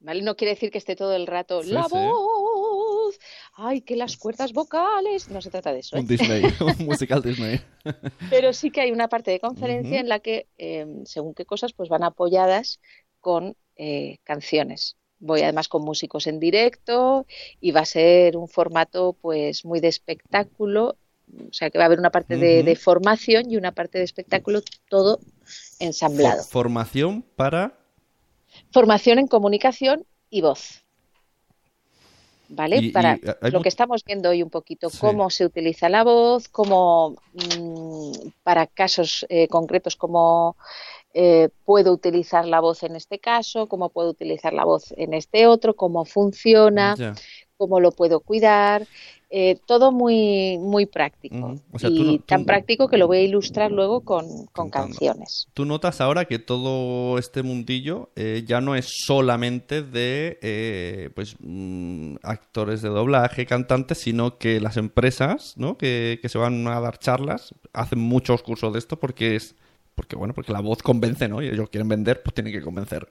[0.00, 0.22] ¿Vale?
[0.22, 3.18] No quiere decir que esté todo el rato la voz,
[3.52, 5.96] ay, que las cuerdas vocales, no se trata de eso.
[5.96, 6.06] Un ¿eh?
[6.08, 7.60] Disney, un musical Disney.
[8.30, 11.74] Pero sí que hay una parte de conferencia en la que, em, según qué cosas,
[11.74, 12.80] pues van apoyadas
[13.20, 14.96] con eh, canciones.
[15.20, 17.26] Voy además con músicos en directo
[17.60, 20.96] y va a ser un formato pues muy de espectáculo,
[21.48, 24.62] o sea que va a haber una parte de, formación y una parte de espectáculo,
[24.88, 25.20] todo
[25.78, 26.42] ensamblado.
[26.44, 27.74] ¿Formación para?
[28.72, 30.82] Formación en comunicación y voz.
[32.48, 32.90] ¿Vale?
[32.90, 38.10] Para lo que estamos viendo hoy un poquito, cómo se utiliza la voz, cómo mm,
[38.42, 40.56] para casos eh, concretos, cómo
[41.12, 45.48] eh, puedo utilizar la voz en este caso, cómo puedo utilizar la voz en este
[45.48, 46.94] otro, cómo funciona,
[47.56, 48.86] cómo lo puedo cuidar.
[49.32, 51.54] Eh, todo muy, muy práctico.
[51.82, 54.26] y tan práctico que lo voy a ilustrar luego con,
[54.70, 55.46] canciones.
[55.54, 62.16] Tú notas ahora que todo este mundillo eh, ya no es solamente de pues mm,
[62.22, 65.76] actores de doblaje, cantantes, sino que las empresas ¿no?
[65.78, 69.54] que, que se van a dar charlas hacen muchos cursos de esto porque es
[69.94, 71.42] porque bueno, porque la voz convence, ¿no?
[71.42, 73.06] Y ellos quieren vender, pues tienen que convencer.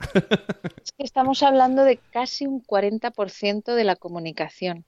[0.83, 4.85] Es que estamos hablando de casi un 40% de la comunicación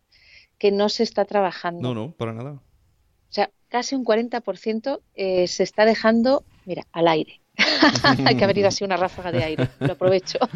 [0.57, 1.81] que no se está trabajando.
[1.81, 2.51] No, no, para nada.
[2.51, 7.41] O sea, casi un 40% eh, se está dejando, mira, al aire.
[8.25, 10.39] Hay que haber ido así una ráfaga de aire, lo aprovecho.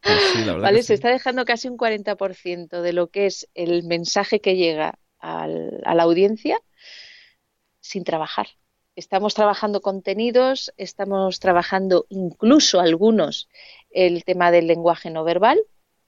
[0.00, 0.82] Pues ¿Vale?
[0.84, 5.46] Se está dejando casi un 40% de lo que es el mensaje que llega a
[5.46, 6.58] la audiencia
[7.80, 8.46] sin trabajar.
[8.98, 13.48] Estamos trabajando contenidos, estamos trabajando incluso algunos
[13.92, 15.60] el tema del lenguaje no verbal,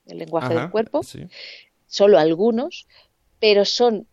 [0.07, 1.03] el lenguaje del cuerpo,
[1.87, 2.89] solo algunos,
[3.39, 4.09] pero son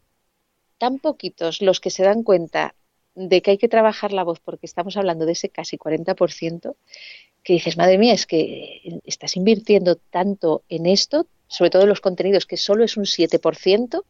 [0.77, 2.75] tan poquitos los que se dan cuenta
[3.15, 6.75] de que hay que trabajar la voz, porque estamos hablando de ese casi 40%,
[7.41, 12.01] que dices, madre mía, es que estás invirtiendo tanto en esto, sobre todo en los
[12.01, 14.03] contenidos, que solo es un 7%,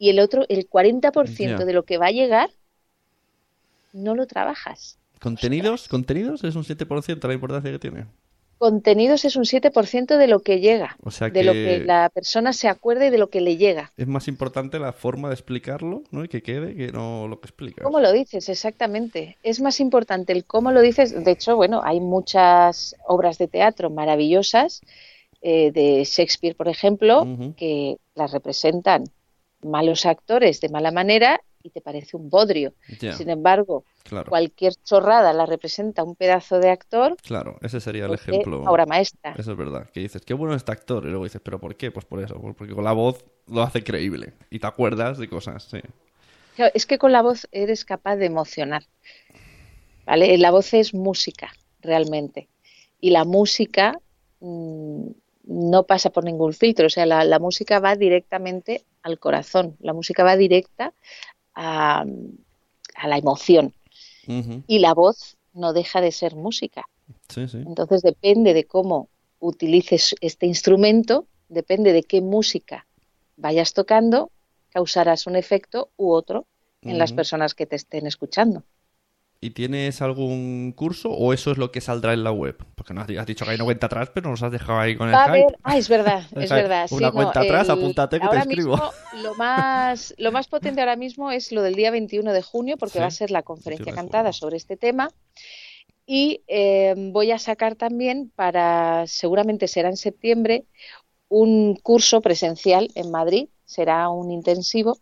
[0.00, 2.50] y el otro, el 40% de lo que va a llegar,
[4.02, 4.98] no lo trabajas.
[5.20, 5.88] ¿Contenidos?
[5.88, 8.06] ¿Contenidos es un 7% la importancia que tiene?
[8.58, 12.52] Contenidos es un 7% de lo que llega, o sea de lo que la persona
[12.52, 13.92] se acuerde y de lo que le llega.
[13.96, 16.24] Es más importante la forma de explicarlo ¿no?
[16.24, 17.84] y que quede que no lo que explicas.
[17.84, 18.48] ¿Cómo lo dices?
[18.48, 19.38] Exactamente.
[19.44, 21.24] Es más importante el cómo lo dices.
[21.24, 24.80] De hecho, bueno, hay muchas obras de teatro maravillosas
[25.40, 29.04] eh, de Shakespeare, por ejemplo, que las representan
[29.62, 32.72] malos actores de mala manera y te parece un bodrio.
[33.16, 33.84] Sin embargo,
[34.28, 37.16] cualquier chorrada la representa un pedazo de actor.
[37.22, 38.66] Claro, ese sería el ejemplo.
[38.66, 39.34] Ahora maestra.
[39.36, 39.88] Eso es verdad.
[39.90, 41.04] Que dices, qué bueno este actor.
[41.04, 41.90] Y luego dices, ¿pero por qué?
[41.90, 42.40] Pues por eso.
[42.56, 44.34] Porque con la voz lo hace creíble.
[44.50, 45.80] Y te acuerdas de cosas, sí.
[46.74, 48.84] es que con la voz eres capaz de emocionar.
[50.06, 50.38] ¿Vale?
[50.38, 52.48] La voz es música, realmente.
[53.00, 53.98] Y la música.
[54.40, 55.08] Mm,
[55.48, 59.94] no pasa por ningún filtro, o sea, la, la, música va directamente al corazón, la
[59.94, 60.92] música va directa
[61.58, 62.04] a,
[63.06, 63.74] la emoción.
[64.66, 66.86] Y la voz no deja de ser música.
[67.36, 69.08] Entonces depende de cómo
[69.40, 72.86] utilices este instrumento, depende de qué música
[73.36, 74.30] vayas tocando,
[74.70, 76.46] causarás un efecto u otro
[76.82, 78.64] en las personas que te estén escuchando.
[79.40, 82.56] ¿Y tienes algún curso o eso es lo que saldrá en la web?
[82.74, 85.08] Porque no has dicho que hay una cuenta atrás, pero nos has dejado ahí con
[85.08, 85.54] el hype.
[85.62, 86.88] Ah, es verdad, es verdad.
[86.90, 88.76] Una cuenta atrás, apúntate que te escribo.
[89.22, 92.98] lo, más, lo más potente ahora mismo es lo del día 21 de junio, porque
[92.98, 95.10] va a ser la conferencia cantada sobre este tema.
[96.04, 100.64] Y eh, voy a sacar también para, seguramente será en septiembre,
[101.28, 104.98] un curso presencial en Madrid, será un intensivo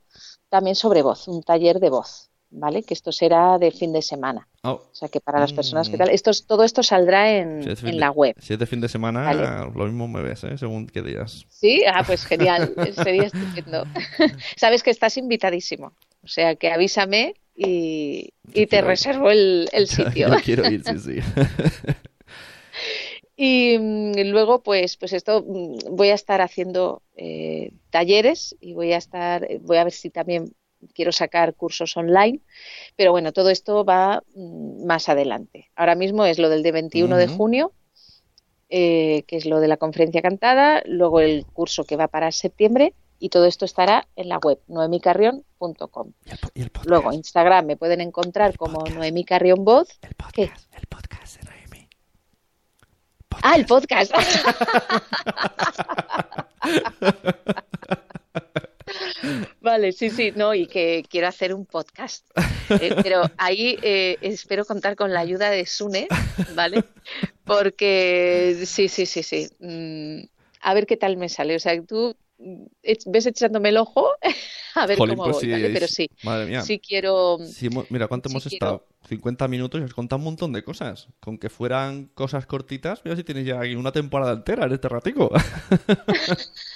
[0.51, 2.26] también sobre voz, un taller de voz.
[2.51, 2.83] ¿Vale?
[2.83, 4.49] Que esto será de fin de semana.
[4.63, 4.83] Oh.
[4.91, 5.99] O sea que para las personas que mm.
[5.99, 7.65] tal, esto, todo esto saldrá en,
[7.99, 8.35] la web.
[8.41, 9.33] Si es de fin de semana,
[9.75, 10.59] lo mismo me ves, ¿eh?
[10.59, 11.47] Según qué días.
[11.49, 13.85] Sí, ah, pues genial, sería estupendo.
[14.57, 15.93] Sabes que estás invitadísimo,
[16.23, 18.33] o sea que avísame y,
[18.69, 20.29] te reservo el, sitio.
[20.29, 21.21] Yo quiero ir, sí, sí.
[23.37, 28.93] Y mm, luego, pues, pues esto mm, voy a estar haciendo eh, talleres y voy
[28.93, 30.55] a estar, voy a ver si también
[30.95, 32.41] quiero sacar cursos online,
[32.97, 35.71] pero bueno, todo esto va mm, más adelante.
[35.77, 37.73] Ahora mismo es lo del de 21 de junio,
[38.69, 42.95] eh, que es lo de la conferencia cantada, luego el curso que va para septiembre
[43.19, 46.13] y todo esto estará en la web noemicarrión.com.
[46.85, 49.89] Luego Instagram me pueden encontrar como Noemi Carrión Voz.
[50.03, 51.89] El podcast, el podcast de Noemi.
[53.43, 54.13] Ah, el podcast.
[59.61, 62.27] Vale, sí, sí, no, y que quiero hacer un podcast.
[62.69, 66.09] Eh, pero ahí eh, espero contar con la ayuda de Sune,
[66.55, 66.85] ¿vale?
[67.45, 69.49] Porque sí, sí, sí, sí.
[69.61, 70.27] Mm,
[70.61, 71.57] a ver qué tal me sale.
[71.57, 74.09] O sea, tú ves echándome el ojo
[74.75, 75.71] a ver cómo pues voy, ¿vale?
[75.71, 76.63] Pero sí, Madre mía.
[76.63, 77.39] sí quiero...
[77.45, 78.87] Sí, mira, ¿cuánto Sí hemos quiero- estado?
[79.09, 81.07] 50 minutos y has contado un montón de cosas.
[81.21, 84.89] Con que fueran cosas cortitas, mira si tienes ya aquí una temporada entera en este
[84.89, 85.31] ratico.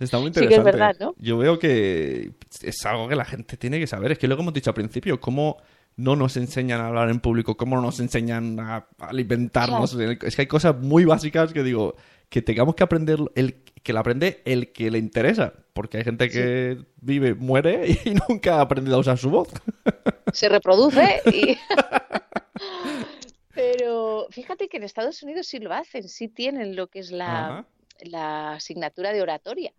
[0.00, 0.62] Está muy Sí que es interesante.
[0.64, 1.14] verdad, ¿no?
[1.18, 2.32] Yo veo que
[2.62, 4.12] es algo que la gente tiene que saber.
[4.12, 5.58] Es que lo que hemos dicho al principio, cómo
[5.96, 9.94] no nos enseñan a hablar en público, cómo no nos enseñan a, a alimentarnos.
[9.94, 11.94] Es que hay cosas muy básicas que digo,
[12.28, 15.52] que tengamos que aprender, el, que la aprende el que le interesa.
[15.72, 19.48] Porque hay gente que vive, muere y nunca ha aprendido a usar su voz.
[20.32, 21.56] se reproduce y...
[23.54, 27.66] Pero fíjate que en Estados Unidos sí lo hacen, sí tienen lo que es la,
[28.00, 29.72] la asignatura de oratoria.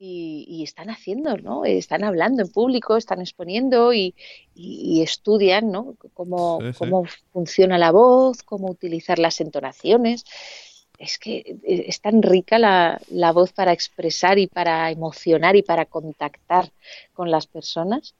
[0.00, 1.64] Y, y están haciendo, ¿no?
[1.64, 4.14] Están hablando en público, están exponiendo y,
[4.54, 5.96] y- y estudian, ¿no?
[6.14, 6.78] Cómo, Sí, sí.
[6.78, 10.24] cómo funciona la voz, cómo utilizar las entonaciones.
[10.98, 15.62] Es que eh, es tan rica la, la voz para expresar y para emocionar y
[15.62, 16.72] para contactar
[17.12, 18.14] con las personas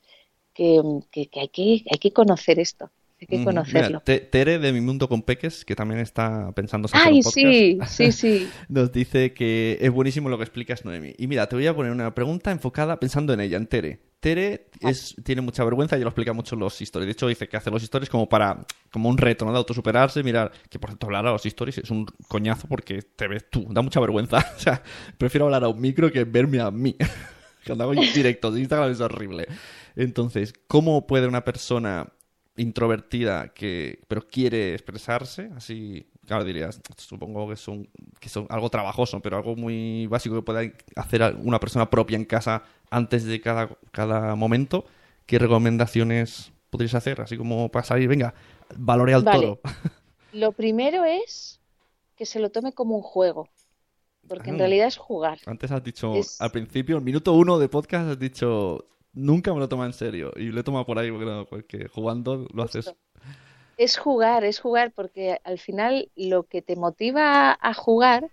[1.12, 2.91] que- que hay que, hay que conocer esto,
[3.21, 4.03] hay que conocerlo.
[4.07, 7.23] Mira, Tere de Mi Mundo con Peques, que también está pensando en hacer Ay, un
[7.23, 8.49] podcast, sí, sí, sí.
[8.69, 11.14] nos dice que es buenísimo lo que explicas, Noemi.
[11.19, 14.01] Y mira, te voy a poner una pregunta enfocada pensando en ella, en Tere.
[14.21, 17.07] Tere es, tiene mucha vergüenza y lo explica mucho en los stories.
[17.07, 19.53] De hecho, dice que hace los stories como para como un reto, ¿no?
[19.53, 20.23] De autosuperarse.
[20.23, 23.66] Mirar, que por cierto, hablar a los stories es un coñazo porque te ves tú,
[23.71, 24.39] da mucha vergüenza.
[24.59, 24.83] O sea,
[25.19, 26.97] prefiero hablar a un micro que verme a mí.
[27.66, 29.47] Cuando hago directos de Instagram es horrible.
[29.95, 32.12] Entonces, ¿cómo puede una persona
[32.59, 37.89] introvertida que pero quiere expresarse así claro dirías supongo que son
[38.21, 40.61] que son algo trabajoso pero algo muy básico que pueda
[40.97, 44.85] hacer una persona propia en casa antes de cada cada momento
[45.27, 48.35] qué recomendaciones podrías hacer así como para salir venga
[48.77, 49.41] valore al Vale.
[49.41, 49.61] toro
[50.33, 51.59] Lo primero es
[52.15, 53.49] que se lo tome como un juego,
[54.29, 54.59] porque en Ah.
[54.59, 55.39] realidad es jugar.
[55.47, 58.85] antes has dicho Es- al principio el minuto uno de podcast has dicho
[59.19, 61.89] nunca me lo toma en serio y lo he tomado por ahí porque, no, porque
[61.89, 62.95] jugando lo haces.
[63.77, 68.31] Es jugar, es jugar, porque al final lo que te motiva a jugar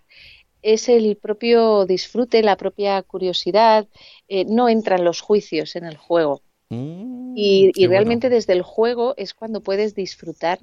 [0.62, 3.88] es el propio disfrute, la propia curiosidad,
[4.28, 6.42] eh, no entran los juicios en el juego.
[6.70, 7.88] Mm, Y, y bueno.
[7.88, 10.60] realmente desde el juego es cuando puedes disfrutar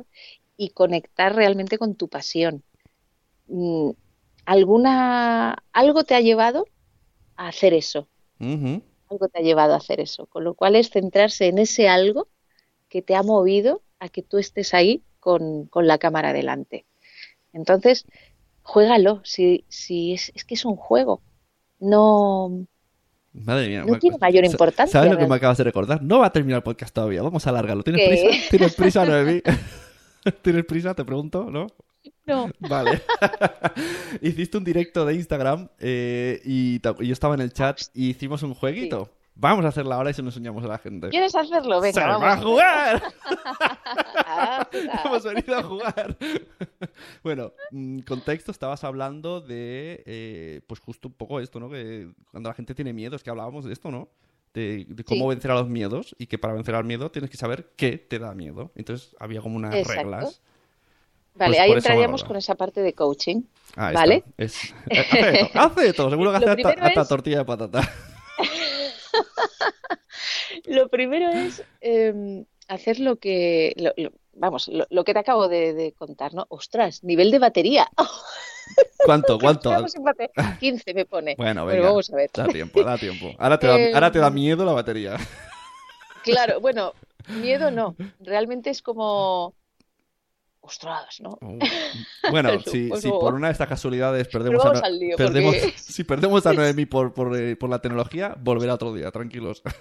[0.57, 2.63] y conectar realmente con tu pasión.
[3.47, 3.91] Mm,
[4.45, 6.67] ¿Alguna, algo te ha llevado
[7.37, 8.09] a hacer eso?
[9.09, 10.25] Algo te ha llevado a hacer eso.
[10.27, 12.27] Con lo cual es centrarse en ese algo
[12.89, 16.85] que te ha movido a que tú estés ahí con, con la cámara delante.
[17.53, 18.05] Entonces,
[18.61, 21.21] juégalo, si, si es, es que es un juego.
[21.79, 22.65] No,
[23.33, 23.83] Madre mía.
[23.85, 26.03] No tiene mayor importancia, ¿Sabes lo que me acabas de recordar?
[26.03, 27.23] No va a terminar el podcast todavía.
[27.23, 27.83] Vamos a alargarlo.
[27.83, 28.27] ¿Tienes ¿Qué?
[28.27, 28.49] prisa?
[28.51, 29.41] ¿Tienes prisa, Noemí?
[30.43, 30.93] ¿Tienes prisa?
[30.93, 31.67] Te pregunto, ¿no?
[32.25, 32.49] No.
[32.59, 33.01] Vale.
[34.21, 38.53] Hiciste un directo de Instagram eh, y, yo estaba en el chat y hicimos un
[38.53, 39.09] jueguito.
[39.35, 41.09] Vamos a hacerla ahora y se lo enseñamos a la gente.
[41.09, 41.81] ¿Quieres hacerlo?
[41.81, 42.45] ¡Se Venga, va a vamos.
[42.45, 43.03] jugar!
[45.05, 46.17] Hemos venido a jugar.
[47.23, 51.69] bueno, mm, contexto, estabas hablando de, eh, pues justo un poco esto, ¿no?
[51.69, 54.09] Que cuando la gente tiene miedo, es que hablábamos de esto, ¿no?
[54.53, 55.29] De, de cómo Sí.
[55.29, 58.19] vencer a los miedos y que para vencer al miedo tienes que saber qué te
[58.19, 58.71] da miedo.
[58.75, 59.99] Entonces había como unas Exacto.
[60.03, 60.41] reglas.
[61.35, 63.41] Vale, Pues ahí entraríamos con esa parte de coaching.
[63.75, 64.23] Ah, ¿Vale?
[64.37, 66.09] Es- hace de todo, hace de todo.
[66.11, 67.81] Seguro que hace hasta, tortilla de patata.
[70.65, 75.47] Lo primero es eh, hacer lo que, lo- lo- vamos, lo, lo que te acabo
[75.47, 76.45] de, de contar, ¿no?
[76.49, 77.89] Ostras, nivel de batería.
[79.05, 79.37] ¿Cuánto?
[79.39, 79.69] ¿Cuánto?
[79.69, 81.35] Estamos sin bate- 15 me pone.
[81.37, 81.89] Bueno, Bueno, venga.
[81.89, 82.29] vamos a ver.
[82.33, 83.31] Da tiempo, da tiempo.
[83.37, 85.17] Ahora te da, Eh, ahora te da miedo la batería.
[86.23, 86.93] Claro, bueno,
[87.27, 87.95] miedo no.
[88.21, 89.53] Realmente es como,
[90.65, 91.37] ostras, ¿no?
[91.41, 91.59] Uh,
[92.31, 93.19] Bueno, si, Pues si no.
[93.19, 96.85] por una de estas casualidades perdemos, a, al lío, perdemos porque- si perdemos a Noemi
[96.85, 99.61] por, por, eh, por la tecnología, volverá otro día, tranquilos.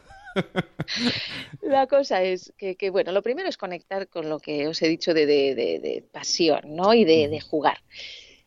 [1.62, 4.89] La cosa es que, que, bueno, lo primero es conectar con lo que os he
[4.89, 6.95] dicho de, de- de- de pasión, ¿no?
[6.95, 7.78] Y de, de jugar.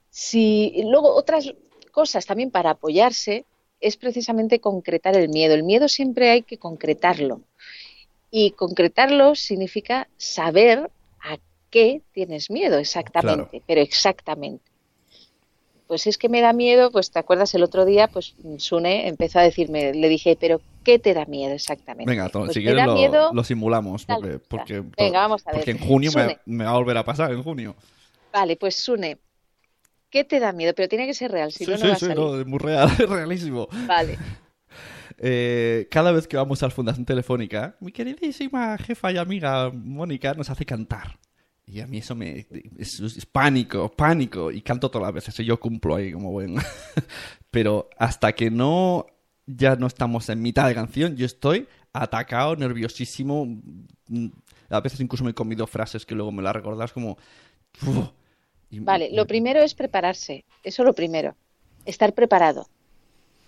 [0.09, 1.53] Si, luego, otras
[1.91, 3.45] cosas también para apoyarse
[3.79, 5.53] es precisamente concretar el miedo.
[5.53, 7.41] El miedo siempre hay que concretarlo.
[8.31, 10.89] Y concretarlo significa saber
[11.75, 13.63] qué tienes miedo exactamente, Claro.
[13.67, 14.63] pero exactamente.
[15.87, 19.39] Pues es que me da miedo, pues te acuerdas el otro día, pues Sune empezó
[19.39, 22.09] a decirme, le dije, pero ¿qué te da miedo exactamente?
[22.09, 25.59] Venga, Pues si quieres lo, miedo lo simulamos, porque, porque, Venga, vamos a ver.
[25.59, 26.11] porque en junio
[26.45, 27.75] me, va a volver a pasar, en junio.
[28.31, 29.17] Vale, pues Sune,
[30.09, 30.71] ¿Qué te da miedo?
[30.73, 32.17] Pero tiene que ser real, si sí, no, sí, no va a sí, salir.
[32.17, 33.67] no, es muy real, es realísimo.
[33.85, 34.17] Vale.
[35.17, 40.33] Eh, cada vez que vamos a la Fundación Telefónica, mi queridísima jefa y amiga Mónica
[40.33, 41.17] nos hace cantar.
[41.67, 42.45] Y a mí eso me...
[42.77, 44.51] Es, es pánico, pánico.
[44.51, 45.39] Y canto todas las veces.
[45.39, 46.55] Y yo cumplo ahí como buen...
[47.51, 49.05] Pero hasta que no...
[49.47, 53.45] Ya no estamos en mitad de canción, yo estoy atacado, nerviosísimo.
[54.07, 54.27] Mm,
[54.69, 57.17] A veces incluso me he comido frases que luego me las recordas como...
[57.85, 58.09] "Uf".
[58.71, 60.45] Y- Vale, lo primero es prepararse.
[60.63, 61.35] Eso lo primero.
[61.85, 62.67] Estar preparado.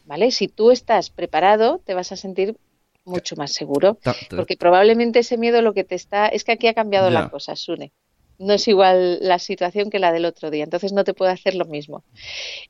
[0.06, 0.30] ¿Vale?
[0.32, 2.56] Si tú estás preparado, te vas a sentir
[3.04, 3.98] mucho más seguro.
[4.30, 6.28] Porque probablemente ese miedo lo que te está.
[6.28, 7.22] Es que aquí ha cambiado Ya.
[7.22, 7.92] la cosa, Sune.
[8.40, 10.64] No es igual la situación que la del otro día.
[10.64, 12.04] Entonces no te puede hacer lo mismo.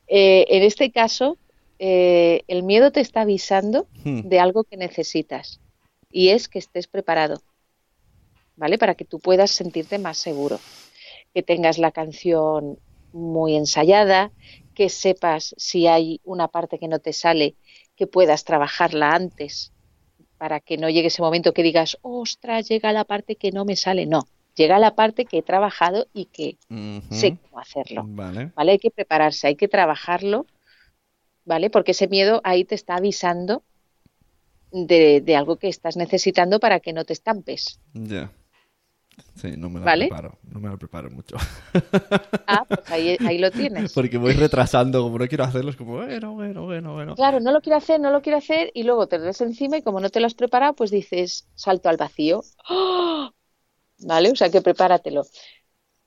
[0.08, 1.38] Eh, en este caso,
[1.80, 4.22] eh, el miedo te está avisando Hmm.
[4.22, 5.60] de algo que necesitas.
[6.10, 7.42] Y es que estés preparado.
[8.56, 8.78] ¿Vale?
[8.78, 10.60] Para que tú puedas sentirte más seguro.
[11.34, 12.80] Que tengas la canción
[13.14, 14.32] muy ensayada,
[14.74, 17.56] que sepas si hay una parte que no te sale,
[17.96, 19.72] que puedas trabajarla antes
[20.38, 23.76] para que no llegue ese momento que digas, ostras, llega la parte que no me
[23.76, 24.06] sale.
[24.06, 24.28] No,
[24.58, 26.58] llega la parte que he trabajado y que
[27.12, 28.04] sé cómo hacerlo.
[28.08, 28.52] Vale.
[28.56, 28.72] ¿Vale?
[28.74, 30.46] Hay que prepararse, hay que trabajarlo,
[31.46, 31.70] ¿vale?
[31.70, 33.64] Porque ese miedo ahí te está avisando
[34.72, 37.80] de, de algo que estás necesitando para que no te estampes.
[37.94, 38.32] Ya.
[39.36, 40.08] Sí, no me la ¿Vale?
[40.08, 40.38] preparo.
[40.52, 41.38] No me la preparo mucho.
[42.48, 43.94] Ah, pues ahí, ahí lo tienes.
[43.96, 47.16] Porque voy retrasando, como no quiero hacerlo, es como, bueno, bueno, bueno, bueno.
[47.16, 49.82] Claro, no lo quiero hacer, no lo quiero hacer y luego te ves encima y
[49.82, 52.42] como no te lo has preparado, pues dices salto al vacío.
[52.70, 53.32] ¡Ah!
[54.00, 54.32] ¿Vale?
[54.32, 55.24] O sea que prepáratelo.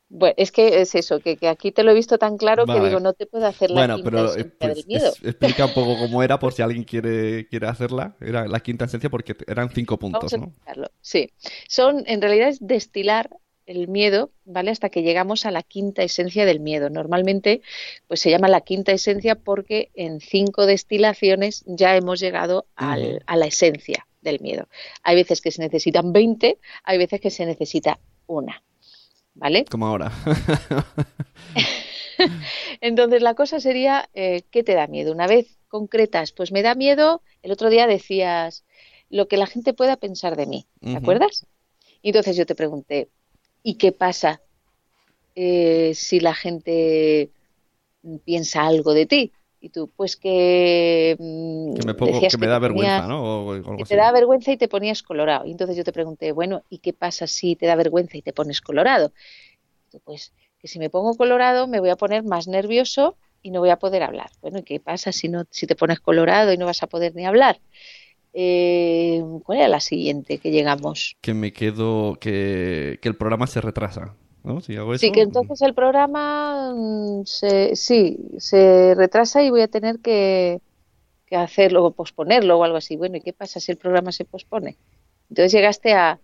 [0.08, 2.80] Bueno, es que es eso, que, que aquí te lo he visto tan claro que
[2.80, 5.12] digo, no te puedo hacer la Bueno, quinta pero esencia del miedo.
[5.12, 8.16] es- explica un poco cómo era por si alguien quiere, quiere hacerla.
[8.20, 10.86] Era la quinta esencia porque eran cinco puntos, Vamos a ¿no?
[11.00, 11.30] Sí,
[11.68, 13.30] son, en realidad es destilar
[13.66, 14.72] el miedo, ¿vale?
[14.72, 16.90] Hasta que llegamos a la quinta esencia del miedo.
[16.90, 17.62] Normalmente,
[18.08, 23.36] pues se llama la quinta esencia porque en cinco destilaciones ya hemos llegado al- a
[23.36, 24.68] la esencia del miedo.
[25.02, 28.62] Hay veces que se necesitan 20, hay veces que se necesita una,
[29.34, 29.64] ¿vale?
[29.70, 30.12] Como ahora.
[32.80, 35.12] Entonces la cosa sería, eh, ¿qué te da miedo?
[35.12, 38.64] Una vez concretas, pues me da miedo, el otro día decías
[39.08, 41.46] lo que la gente pueda pensar de mí, ¿te acuerdas?
[42.02, 43.08] Y entonces yo te pregunté,
[43.62, 44.40] ¿y qué pasa
[45.34, 47.30] eh, si la gente
[48.24, 49.32] piensa algo de ti?
[49.60, 51.29] Y tú, pues que, mm,
[51.80, 53.22] Que me, pongo, que me da vergüenza, ponías- ¿no?
[53.22, 55.46] O, o algo que te da vergüenza y te ponías colorado.
[55.46, 58.32] Y entonces yo te pregunté, bueno, ¿y qué pasa si te da vergüenza y te
[58.32, 59.12] pones colorado?
[60.04, 63.70] Pues que si me pongo colorado me voy a poner más nervioso y no voy
[63.70, 64.30] a poder hablar.
[64.42, 67.14] Bueno, ¿y qué pasa si no, si te pones colorado y no vas a poder
[67.14, 67.60] ni hablar?
[68.32, 71.16] Eh, ¿cuál era la siguiente que llegamos?
[71.20, 74.60] Que me quedo, que, que el programa se retrasa, ¿no?
[74.60, 75.00] Si hago eso.
[75.00, 80.60] Sí, que entonces el programa mm, se, sí, se retrasa y voy a tener que,
[81.30, 82.96] que hacerlo o posponerlo o algo así.
[82.96, 84.76] Bueno, ¿y qué pasa si el programa se pospone?
[85.30, 86.18] Entonces llegaste a,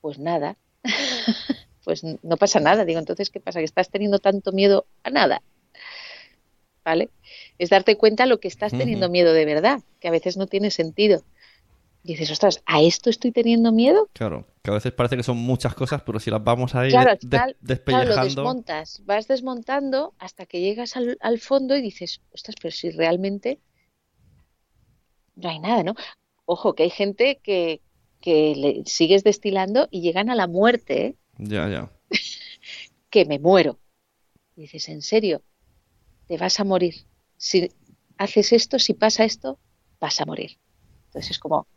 [0.00, 0.56] pues nada,
[1.84, 2.84] pues no pasa nada.
[2.86, 3.58] Digo, entonces, ¿qué pasa?
[3.58, 5.42] Que estás teniendo tanto miedo a nada.
[6.84, 7.10] ¿Vale?
[7.58, 10.70] Es darte cuenta lo que estás teniendo miedo de verdad, que a veces no tiene
[10.70, 11.22] sentido.
[12.06, 14.10] Y dices, ostras, ¿a esto estoy teniendo miedo?
[14.12, 17.10] Claro, que a veces parece que son muchas cosas, pero si las vamos ahí Claro,
[17.10, 18.42] al des- final, claro, lo despellejando.
[18.44, 23.60] desmontas, vas desmontando hasta que llegas al, al fondo y dices, ostras, pero si realmente
[25.36, 25.94] no hay nada, ¿no?
[26.46, 27.82] Ojo, que hay gente que,
[28.20, 31.16] que le sigues destilando y llegan a la muerte, ¿eh?
[31.38, 31.90] Ya, ya.
[33.10, 33.80] que me muero.
[34.56, 35.44] Y dices, ¿en serio?
[36.26, 36.94] Te vas a morir.
[37.38, 37.70] Si
[38.18, 39.60] haces esto, si pasa esto,
[40.00, 40.58] vas a morir.
[41.06, 41.68] Entonces es como,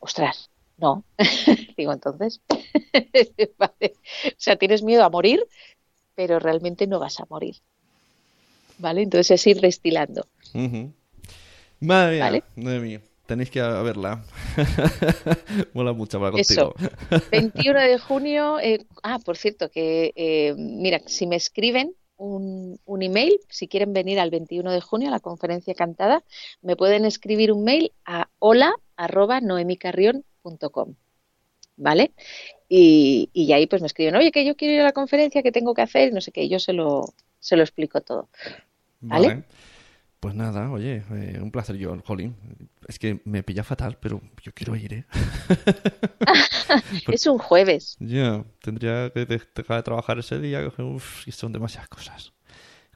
[0.00, 1.04] ostras, no.
[1.76, 2.40] Digo, entonces,
[3.58, 3.92] vale.
[4.26, 5.44] O sea, tienes miedo a morir,
[6.14, 7.56] pero realmente no vas a morir.
[8.78, 9.02] ¿Vale?
[9.02, 10.26] Entonces es ir destilando.
[10.54, 10.92] Ujú.
[11.80, 12.44] Madre mía, Vale.
[12.56, 13.00] madre mía.
[13.26, 14.24] Tenéis que verla.
[15.74, 16.74] Mola mucho Eso.
[16.74, 16.74] contigo.
[17.30, 18.58] 21 de junio.
[18.58, 23.92] eh, ah, por cierto, que eh, mira, si me escriben un, un email, si quieren
[23.92, 26.22] venir al 21 de junio a la conferencia cantada,
[26.60, 30.94] me pueden escribir un mail a hola arroba noemicarrión.com.
[31.76, 32.12] ¿Vale?
[32.68, 35.50] Y, y ahí pues me escriben, oye, que yo quiero ir a la conferencia, que
[35.50, 37.06] tengo que hacer, y no sé qué, y yo se lo,
[37.38, 38.28] se lo explico todo.
[39.00, 39.44] Vale.
[40.20, 42.36] Pues nada, oye, eh, un placer yo, Jolín.
[42.86, 45.04] Es que me pilla fatal, pero yo quiero ir, ¿eh?
[47.10, 47.96] Es un jueves.
[48.00, 50.68] Ya, tendría que de- dejar de trabajar ese día.
[50.70, 52.32] que, Uf, y son demasiadas cosas.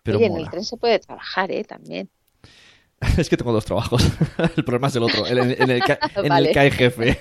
[0.03, 1.65] Pero Oye, en el tren se puede trabajar, ¿eh?
[1.65, 2.11] También.
[3.19, 4.03] Es que tengo dos trabajos.
[4.57, 7.21] El problema es el otro, en el, en el, que, en el que hay jefe.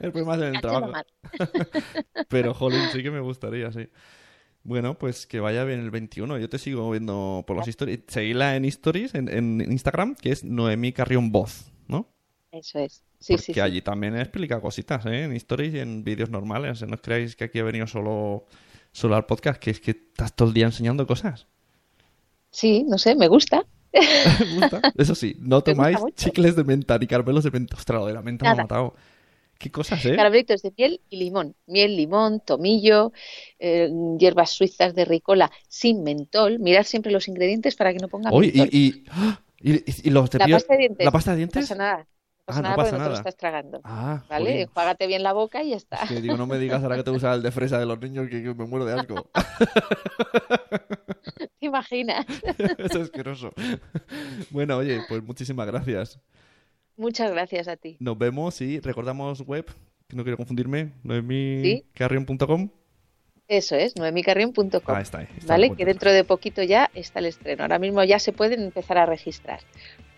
[0.00, 0.92] El problema es en el trabajo.
[2.28, 3.88] Pero, jolín, sí que me gustaría, sí.
[4.64, 6.38] Bueno, pues que vaya bien el 21.
[6.38, 8.00] Yo te sigo viendo por los stories.
[8.06, 12.08] Seguila en stories, en, en Instagram, que es Noemí Carrión Voz, ¿no?
[12.52, 13.02] Eso es.
[13.18, 13.60] Sí, Porque sí, sí.
[13.60, 15.24] allí también explica cositas, ¿eh?
[15.24, 16.82] En stories y en vídeos normales.
[16.82, 18.46] No os creáis que aquí he venido solo,
[18.92, 21.46] solo al podcast, que es que estás todo el día enseñando cosas.
[22.50, 23.64] Sí, no sé, me gusta.
[24.40, 24.84] Me gusta.
[24.96, 27.76] Eso sí, no tomáis chicles de menta ni caramelos de menta.
[27.76, 28.94] Ostras, lo de la menta me ha matado.
[29.62, 30.16] Qué cosas, ¿eh?
[30.16, 31.54] Caramelitos de miel y limón.
[31.66, 33.12] Miel, limón, tomillo,
[33.60, 33.88] eh,
[34.18, 36.58] hierbas suizas de ricola sin mentol.
[36.58, 38.68] Mirad siempre los ingredientes para que no pongan Uy, mentol.
[38.72, 39.40] y, y, ¡ah!
[39.60, 41.04] y, y- los La cepillos- pasta de dientes.
[41.04, 41.62] ¿La pasta de No dientes?
[41.68, 41.98] pasa nada.
[41.98, 43.18] No pasa Ah, no nada pasa no te lo nada.
[43.20, 43.80] estás tragando.
[43.84, 44.50] Ah, ¿Vale?
[44.50, 44.66] jolín.
[44.74, 45.96] Juágate bien la boca y ya está.
[46.02, 48.00] Es que digo, no me digas ahora que te gusta el de fresa de los
[48.00, 49.30] niños que, que me muero de asco.
[51.60, 52.26] ¿Te imaginas?
[52.78, 53.52] es asqueroso.
[54.50, 56.18] Bueno, oye, pues muchísimas gracias.
[57.02, 57.96] Muchas gracias a ti.
[57.98, 59.66] Nos vemos y recordamos web,
[60.08, 60.90] que no quiero confundirme, Sí.
[61.02, 62.68] noemicarrion.com.
[63.48, 64.80] Eso es, noemicarrión.com.
[64.86, 65.26] Ah, está ahí.
[65.36, 65.74] está ¿Vale?
[65.74, 67.64] Que dentro de poquito ya está el estreno.
[67.64, 69.58] Ahora mismo ya se pueden empezar a registrar.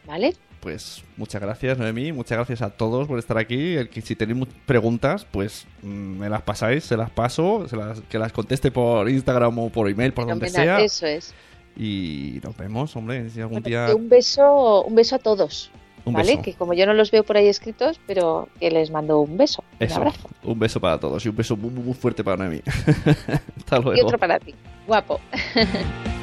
[0.06, 0.34] ¿Vale?
[0.60, 2.12] Pues muchas gracias, Noemí.
[2.12, 3.76] Muchas gracias a todos por estar aquí.
[3.76, 8.02] El que si tenéis preguntas, pues mm, me las pasáis, se las paso, se las,
[8.02, 10.80] que las conteste por Instagram o por email, por donde sea.
[10.80, 11.34] Eso es.
[11.76, 13.30] Y nos vemos, hombre.
[13.30, 13.86] Si algún Bueno, día.
[13.86, 15.70] que un beso, un beso a todos.
[16.04, 16.32] Un ¿Vale?
[16.32, 16.42] beso.
[16.42, 19.64] Que como yo no los veo por ahí escritos, pero que les mando un beso,
[19.80, 20.28] un abrazo.
[20.42, 22.60] Un beso para todos y un beso muy, muy, muy fuerte para Noemí.
[23.56, 23.96] Hasta luego.
[23.96, 24.54] Y otro para ti.
[24.86, 25.20] Guapo.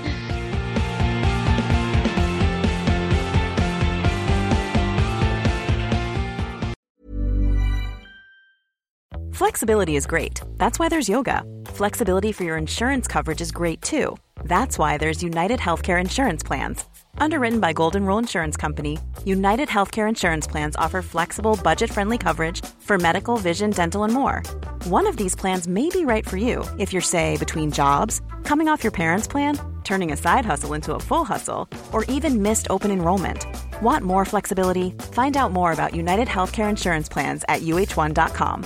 [9.41, 10.39] Flexibility is great.
[10.59, 11.41] That's why there's yoga.
[11.65, 14.15] Flexibility for your insurance coverage is great too.
[14.43, 16.85] That's why there's United Healthcare Insurance Plans.
[17.17, 22.63] Underwritten by Golden Rule Insurance Company, United Healthcare Insurance Plans offer flexible, budget friendly coverage
[22.79, 24.41] for medical, vision, dental, and more.
[24.85, 28.67] One of these plans may be right for you if you're, say, between jobs, coming
[28.67, 32.67] off your parents' plan, turning a side hustle into a full hustle, or even missed
[32.69, 33.45] open enrollment.
[33.81, 34.91] Want more flexibility?
[35.11, 38.65] Find out more about United Healthcare Insurance Plans at uh1.com.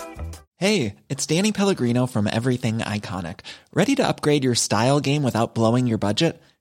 [0.57, 3.41] Hey, it's Danny Pellegrino from Everything Iconic.
[3.73, 6.41] Ready to upgrade your style game without blowing your budget?